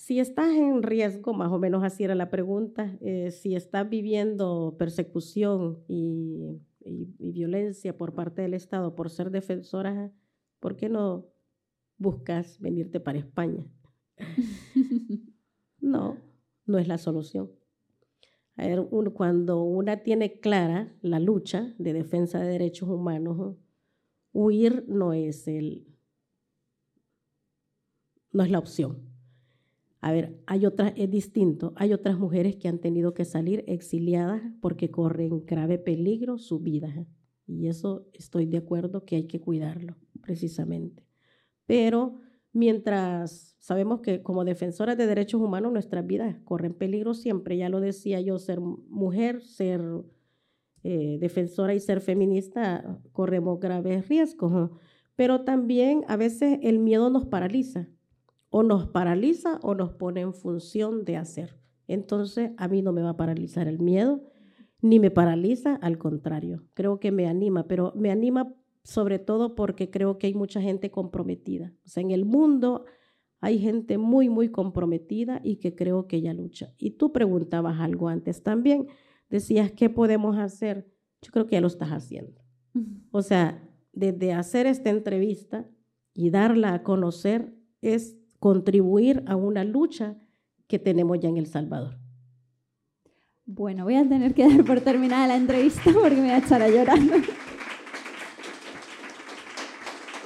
Si 0.00 0.18
estás 0.18 0.54
en 0.54 0.82
riesgo, 0.82 1.34
más 1.34 1.52
o 1.52 1.58
menos 1.58 1.84
así 1.84 2.04
era 2.04 2.14
la 2.14 2.30
pregunta, 2.30 2.96
eh, 3.02 3.30
si 3.32 3.54
estás 3.54 3.86
viviendo 3.86 4.74
persecución 4.78 5.84
y, 5.88 6.58
violencia 7.18 7.98
por 7.98 8.14
parte 8.14 8.40
del 8.40 8.54
Estado 8.54 8.94
por 8.94 9.10
ser 9.10 9.30
defensora, 9.30 10.10
¿por 10.58 10.76
qué 10.76 10.88
no 10.88 11.26
buscas 11.98 12.58
venirte 12.60 12.98
para 12.98 13.18
España. 13.18 13.70
no, 15.80 16.16
no 16.64 16.78
es 16.78 16.88
la 16.88 16.96
solución. 16.96 17.50
cuando 19.14 19.62
una 19.62 19.98
tiene 19.98 20.40
clara 20.40 20.96
la 21.02 21.20
lucha 21.20 21.74
de 21.76 21.92
defensa 21.92 22.40
de 22.40 22.48
derechos 22.48 22.88
humanos, 22.88 23.58
huir 24.32 24.86
no 24.88 25.12
es 25.12 25.46
el 25.46 25.86
no 28.32 28.44
es 28.44 28.50
la 28.50 28.60
opción. 28.60 29.09
A 30.00 30.12
ver, 30.12 30.40
hay 30.46 30.64
otras, 30.64 30.92
es 30.96 31.10
distinto. 31.10 31.72
Hay 31.76 31.92
otras 31.92 32.18
mujeres 32.18 32.56
que 32.56 32.68
han 32.68 32.78
tenido 32.78 33.12
que 33.12 33.24
salir 33.24 33.64
exiliadas 33.66 34.42
porque 34.60 34.90
corren 34.90 35.44
grave 35.44 35.78
peligro 35.78 36.38
su 36.38 36.60
vida. 36.60 37.06
Y 37.46 37.66
eso 37.66 38.08
estoy 38.14 38.46
de 38.46 38.58
acuerdo 38.58 39.04
que 39.04 39.16
hay 39.16 39.26
que 39.26 39.40
cuidarlo, 39.40 39.96
precisamente. 40.22 41.04
Pero 41.66 42.20
mientras 42.52 43.56
sabemos 43.58 44.00
que 44.00 44.22
como 44.22 44.44
defensoras 44.44 44.96
de 44.96 45.06
derechos 45.06 45.40
humanos 45.40 45.72
nuestras 45.72 46.06
vidas 46.06 46.36
corren 46.44 46.74
peligro 46.74 47.12
siempre, 47.12 47.56
ya 47.56 47.68
lo 47.68 47.80
decía 47.80 48.20
yo, 48.20 48.38
ser 48.38 48.60
mujer, 48.60 49.42
ser 49.42 49.82
eh, 50.82 51.18
defensora 51.20 51.74
y 51.74 51.80
ser 51.80 52.00
feminista, 52.00 52.98
corremos 53.12 53.60
graves 53.60 54.08
riesgos. 54.08 54.70
Pero 55.14 55.42
también 55.42 56.04
a 56.08 56.16
veces 56.16 56.58
el 56.62 56.78
miedo 56.78 57.10
nos 57.10 57.26
paraliza 57.26 57.88
o 58.50 58.62
nos 58.62 58.88
paraliza 58.88 59.58
o 59.62 59.74
nos 59.74 59.92
pone 59.92 60.20
en 60.20 60.34
función 60.34 61.04
de 61.04 61.16
hacer. 61.16 61.56
Entonces, 61.86 62.50
a 62.56 62.68
mí 62.68 62.82
no 62.82 62.92
me 62.92 63.02
va 63.02 63.10
a 63.10 63.16
paralizar 63.16 63.66
el 63.66 63.78
miedo, 63.78 64.22
ni 64.82 64.98
me 64.98 65.10
paraliza, 65.10 65.76
al 65.76 65.98
contrario, 65.98 66.64
creo 66.74 67.00
que 67.00 67.12
me 67.12 67.26
anima, 67.26 67.66
pero 67.66 67.92
me 67.96 68.10
anima 68.10 68.54
sobre 68.82 69.18
todo 69.18 69.54
porque 69.54 69.90
creo 69.90 70.18
que 70.18 70.26
hay 70.26 70.34
mucha 70.34 70.60
gente 70.60 70.90
comprometida. 70.90 71.74
O 71.84 71.88
sea, 71.88 72.02
en 72.02 72.10
el 72.10 72.24
mundo 72.24 72.84
hay 73.40 73.58
gente 73.58 73.98
muy, 73.98 74.28
muy 74.28 74.50
comprometida 74.50 75.40
y 75.42 75.56
que 75.56 75.74
creo 75.74 76.06
que 76.06 76.16
ella 76.16 76.32
lucha. 76.32 76.74
Y 76.78 76.92
tú 76.92 77.12
preguntabas 77.12 77.80
algo 77.80 78.08
antes 78.08 78.42
también, 78.42 78.88
decías, 79.28 79.72
¿qué 79.72 79.90
podemos 79.90 80.36
hacer? 80.38 80.90
Yo 81.22 81.30
creo 81.32 81.46
que 81.46 81.56
ya 81.56 81.60
lo 81.60 81.66
estás 81.66 81.90
haciendo. 81.90 82.40
O 83.10 83.22
sea, 83.22 83.68
desde 83.92 84.32
hacer 84.32 84.66
esta 84.66 84.90
entrevista 84.90 85.68
y 86.14 86.30
darla 86.30 86.74
a 86.74 86.82
conocer 86.82 87.54
es 87.82 88.19
contribuir 88.40 89.22
a 89.26 89.36
una 89.36 89.62
lucha 89.62 90.16
que 90.66 90.78
tenemos 90.78 91.20
ya 91.20 91.28
en 91.28 91.36
El 91.36 91.46
Salvador. 91.46 91.98
Bueno, 93.44 93.84
voy 93.84 93.96
a 93.96 94.08
tener 94.08 94.34
que 94.34 94.48
dar 94.48 94.64
por 94.64 94.80
terminada 94.80 95.26
la 95.26 95.36
entrevista 95.36 95.92
porque 95.92 96.16
me 96.16 96.22
voy 96.22 96.30
a 96.30 96.38
echar 96.38 96.62
a 96.62 96.68
llorar. 96.68 96.98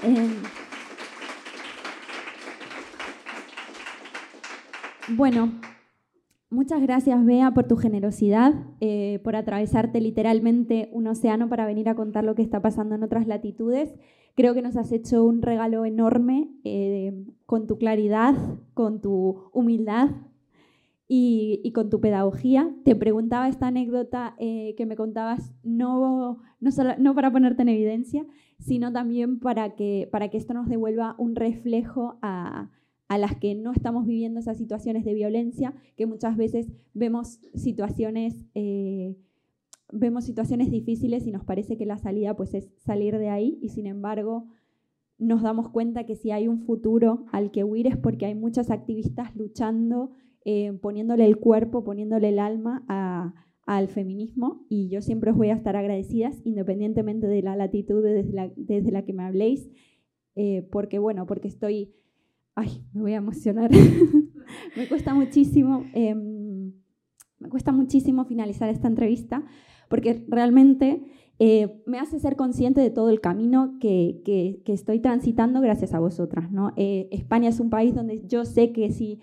Em, 0.03 0.35
bueno, 5.17 5.51
muchas 6.51 6.83
gracias 6.83 7.25
Bea 7.25 7.53
por 7.53 7.67
tu 7.67 7.77
generosidad, 7.77 8.53
eh, 8.83 9.19
por 9.25 9.35
atravesarte 9.35 10.03
literalmente 10.03 10.91
un 10.93 11.07
océano 11.07 11.49
para 11.49 11.65
venir 11.65 11.89
a 11.89 11.95
contar 11.95 12.25
lo 12.25 12.35
que 12.35 12.43
está 12.43 12.61
pasando 12.61 12.95
en 12.95 13.03
otras 13.03 13.27
latitudes 13.27 13.95
Creo 14.35 14.53
que 14.53 14.63
nos 14.63 14.77
has 14.77 14.91
hecho 14.91 15.25
un 15.25 15.43
regalo 15.43 15.85
enorme 15.85 16.49
eh, 16.65 17.25
con 17.47 17.67
tu 17.69 17.79
claridad, 17.79 18.35
con 18.75 19.01
tu 19.01 19.51
humildad 19.53 20.11
y, 21.07 21.71
con 21.73 21.89
tu 21.89 22.01
pedagogía. 22.01 22.75
Te 22.85 22.97
preguntaba 22.97 23.49
esta 23.49 23.69
anécdota 23.69 24.35
eh, 24.39 24.75
que 24.77 24.87
me 24.87 24.97
contabas, 24.97 25.55
no, 25.63 26.41
no, 26.99 27.15
para 27.15 27.31
ponerte 27.31 27.63
en 27.63 27.69
evidencia, 27.69 28.27
sino 28.59 28.93
también 28.93 29.39
para 29.39 29.77
que, 29.77 30.09
para 30.11 30.29
que 30.29 30.39
esto 30.39 30.53
nos 30.53 30.69
devuelva 30.69 31.15
un 31.19 31.37
reflejo 31.37 32.19
a, 32.21 32.71
las 33.09 33.37
que 33.37 33.55
no 33.55 33.71
estamos 33.71 34.07
viviendo 34.07 34.41
esas 34.41 34.59
situaciones 34.59 35.05
de 35.05 35.15
violencia, 35.15 35.73
que 35.97 36.07
muchas 36.07 36.37
veces 36.37 36.73
vemos 36.95 37.39
situaciones 37.55 38.45
eh, 38.57 39.15
vemos 39.93 40.25
situaciones 40.25 40.71
difíciles 40.71 41.27
y 41.27 41.33
nos 41.33 41.45
parece 41.45 41.77
que 41.77 41.87
la 41.87 41.99
salida 41.99 42.37
pues 42.37 42.55
es 42.55 42.71
salir 42.79 43.19
de 43.19 43.29
ahí 43.29 43.59
y 43.61 43.69
sin 43.71 43.87
embargo 43.87 44.47
nos 45.19 45.43
damos 45.43 45.69
cuenta 45.69 46.05
que 46.05 46.17
si 46.17 46.31
hay 46.31 46.49
un 46.49 46.61
futuro 46.61 47.27
al 47.33 47.51
que 47.51 47.65
huir 47.65 47.87
es 47.87 47.97
porque 47.97 48.27
hay 48.27 48.35
muchas 48.35 48.71
activistas 48.71 49.35
luchando, 49.37 50.11
eh, 50.45 50.73
poniéndole 50.83 51.25
el 51.25 51.39
cuerpo, 51.39 51.85
poniéndole 51.85 52.31
el 52.31 52.39
alma 52.39 52.85
al 53.67 53.89
feminismo. 53.89 54.67
Y 54.69 54.89
yo 54.89 55.01
siempre 55.01 55.31
os 55.31 55.37
voy 55.37 55.51
a 55.51 55.55
estar 55.55 55.77
agradecidas 55.77 56.41
independientemente 56.45 57.27
de 57.27 57.43
la 57.43 57.57
latitud 57.57 58.03
desde 58.03 58.33
la, 58.33 58.51
desde 58.57 58.91
la 58.91 59.05
que 59.05 59.13
me 59.13 59.23
habléis, 59.23 59.71
eh, 60.35 60.69
porque 60.71 60.99
bueno, 60.99 61.27
porque 61.27 61.49
estoy, 61.49 61.95
ay, 62.55 62.85
me 62.93 63.03
voy 63.03 63.13
a 63.13 63.19
emocionar, 63.19 63.71
me 64.77 64.89
cuesta 64.89 65.15
muchísimo, 65.15 65.85
em, 65.95 66.73
me 67.39 67.49
cuesta 67.49 67.73
muchísimo 67.73 68.25
finalizar 68.25 68.69
esta 68.69 68.89
entrevista 68.89 69.45
porque 69.95 70.25
realmente 70.27 71.05
eh, 71.39 71.81
me 71.87 72.01
hace 72.01 72.19
ser 72.19 72.35
consciente 72.35 72.81
de 72.81 72.91
todo 72.91 73.11
el 73.11 73.21
camino 73.21 73.77
que, 73.79 74.23
que, 74.25 74.73
estoy 74.73 74.99
transitando 74.99 75.61
gracias 75.61 75.95
a 75.95 76.01
vosotras. 76.01 76.51
¿no? 76.51 76.73
Eh, 76.75 77.07
España 77.13 77.49
es 77.49 77.61
un 77.61 77.71
país 77.71 77.95
donde 77.95 78.27
yo 78.27 78.45
sé 78.45 78.73
que 78.73 78.91
si 78.91 79.21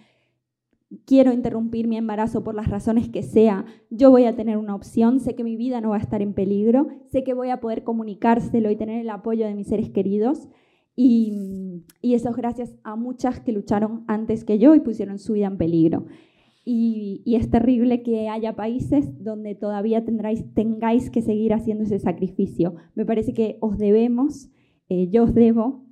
quiero 1.06 1.34
interrumpir 1.34 1.90
mi 1.90 1.98
embarazo 1.98 2.42
por 2.42 2.56
las 2.56 2.70
razones 2.70 3.10
que 3.10 3.22
sea, 3.22 3.66
yo 3.90 4.12
voy 4.12 4.24
a 4.24 4.34
tener 4.38 4.56
una 4.56 4.76
opción, 4.76 5.20
sé 5.20 5.36
que 5.36 5.44
mi 5.44 5.58
vida 5.58 5.82
no 5.82 5.90
va 5.90 5.98
a 5.98 6.00
estar 6.00 6.22
en 6.22 6.34
peligro, 6.34 6.88
sé 7.12 7.26
que 7.26 7.34
voy 7.34 7.50
a 7.50 7.60
poder 7.60 7.84
comunicárselo 7.84 8.72
y 8.72 8.78
tener 8.78 9.02
el 9.02 9.10
apoyo 9.10 9.46
de 9.46 9.56
mis 9.56 9.68
seres 9.68 9.90
queridos. 9.90 10.48
Y, 10.96 11.84
y 12.02 12.14
eso 12.14 12.30
es 12.30 12.36
gracias 12.38 12.78
a 12.86 12.96
muchas 12.96 13.42
que 13.42 13.52
lucharon 13.52 14.06
antes 14.08 14.46
que 14.46 14.58
yo 14.58 14.74
y 14.74 14.80
pusieron 14.80 15.20
su 15.20 15.34
vida 15.34 15.48
en 15.48 15.58
peligro. 15.58 16.06
Y, 16.64 17.24
es 17.26 17.50
terrible 17.50 18.04
que 18.04 18.30
haya 18.30 18.56
países 18.56 19.24
donde 19.24 19.56
todavía 19.56 20.04
tengáis 20.06 21.10
que 21.10 21.22
seguir 21.22 21.54
haciendo 21.54 21.84
ese 21.84 22.00
sacrificio. 22.00 22.76
Me 22.94 23.06
parece 23.06 23.34
que 23.34 23.58
os 23.62 23.78
debemos, 23.78 24.50
eh, 24.90 25.10
yo 25.10 25.24
os 25.24 25.34
debo 25.34 25.86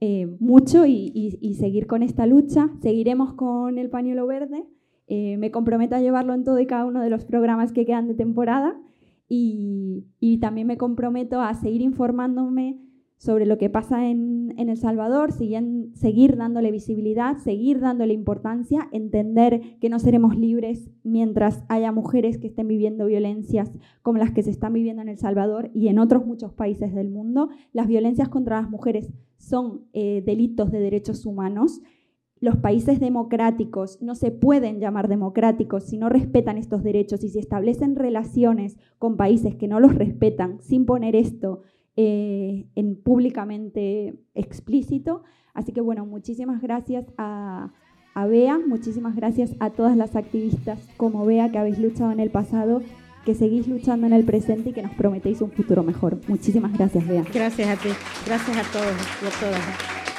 eh, 0.00 0.26
mucho 0.40 0.86
y, 0.86 1.54
seguir 1.58 1.86
con 1.86 2.02
esta 2.02 2.26
lucha. 2.26 2.70
Seguiremos 2.80 3.34
con 3.34 3.76
el 3.78 3.90
pañuelo 3.90 4.26
verde. 4.26 4.64
Eh, 5.06 5.36
me 5.36 5.50
comprometo 5.50 5.96
a 5.96 6.00
llevarlo 6.00 6.32
en 6.34 6.44
todo 6.44 6.60
y 6.60 6.66
cada 6.66 6.86
uno 6.86 7.02
de 7.02 7.10
los 7.10 7.24
programas 7.24 7.72
que 7.72 7.84
quedan 7.84 8.06
de 8.06 8.14
temporada 8.14 8.80
y, 9.28 10.06
y 10.20 10.38
también 10.38 10.68
me 10.68 10.76
comprometo 10.76 11.40
a 11.40 11.52
seguir 11.54 11.82
informándome 11.82 12.78
sobre 13.20 13.44
lo 13.44 13.58
que 13.58 13.68
pasa 13.68 14.08
en, 14.08 14.54
El 14.56 14.78
Salvador, 14.78 15.30
seguir 15.32 16.36
dándole 16.38 16.70
visibilidad, 16.70 17.36
seguir 17.36 17.78
dándole 17.78 18.14
importancia, 18.14 18.88
entender 18.92 19.78
que 19.78 19.90
no 19.90 19.98
seremos 19.98 20.38
libres 20.38 20.88
mientras 21.02 21.62
haya 21.68 21.92
mujeres 21.92 22.38
que 22.38 22.46
estén 22.46 22.66
viviendo 22.66 23.04
violencias 23.04 23.70
como 24.00 24.18
las 24.18 24.30
que 24.32 24.42
se 24.42 24.50
están 24.50 24.72
viviendo 24.72 25.02
en 25.02 25.10
El 25.10 25.18
Salvador 25.18 25.70
y 25.74 25.88
en 25.88 25.98
otros 25.98 26.24
muchos 26.24 26.54
países 26.54 26.94
del 26.94 27.10
mundo. 27.10 27.50
Las 27.74 27.88
violencias 27.88 28.30
contra 28.30 28.58
las 28.58 28.70
mujeres 28.70 29.12
son 29.36 29.82
eh, 29.92 30.22
delitos 30.24 30.72
de 30.72 30.80
derechos 30.80 31.26
humanos. 31.26 31.82
Los 32.40 32.56
países 32.56 33.00
democráticos 33.00 34.00
no 34.00 34.14
se 34.14 34.30
pueden 34.30 34.80
llamar 34.80 35.08
democráticos 35.08 35.84
si 35.84 35.98
no 35.98 36.08
respetan 36.08 36.56
estos 36.56 36.82
derechos 36.82 37.22
y 37.22 37.28
si 37.28 37.38
establecen 37.38 37.96
relaciones 37.96 38.78
con 38.98 39.18
países 39.18 39.56
que 39.56 39.68
no 39.68 39.78
los 39.78 39.94
respetan 39.94 40.58
sin 40.62 40.86
poner 40.86 41.16
esto 41.16 41.60
eh, 41.96 42.66
en 42.74 43.00
públicamente 43.02 44.14
explícito. 44.34 45.22
Así 45.54 45.72
que 45.72 45.80
bueno, 45.80 46.06
muchísimas 46.06 46.62
gracias 46.62 47.06
a, 47.18 47.72
a 48.14 48.26
Bea, 48.26 48.58
muchísimas 48.58 49.16
gracias 49.16 49.54
a 49.60 49.70
todas 49.70 49.96
las 49.96 50.16
activistas 50.16 50.80
como 50.96 51.26
Bea 51.26 51.50
que 51.50 51.58
habéis 51.58 51.78
luchado 51.78 52.12
en 52.12 52.20
el 52.20 52.30
pasado, 52.30 52.82
que 53.24 53.34
seguís 53.34 53.68
luchando 53.68 54.06
en 54.06 54.12
el 54.12 54.24
presente 54.24 54.70
y 54.70 54.72
que 54.72 54.82
nos 54.82 54.94
prometéis 54.94 55.40
un 55.40 55.50
futuro 55.50 55.82
mejor. 55.82 56.20
Muchísimas 56.28 56.72
gracias, 56.72 57.06
Bea. 57.06 57.24
Gracias 57.32 57.68
a 57.68 57.82
ti, 57.82 57.90
gracias 58.26 58.56
a 58.56 58.72
todos 58.72 58.94
y 59.22 59.26
a 59.26 59.40
todas. 59.40 60.09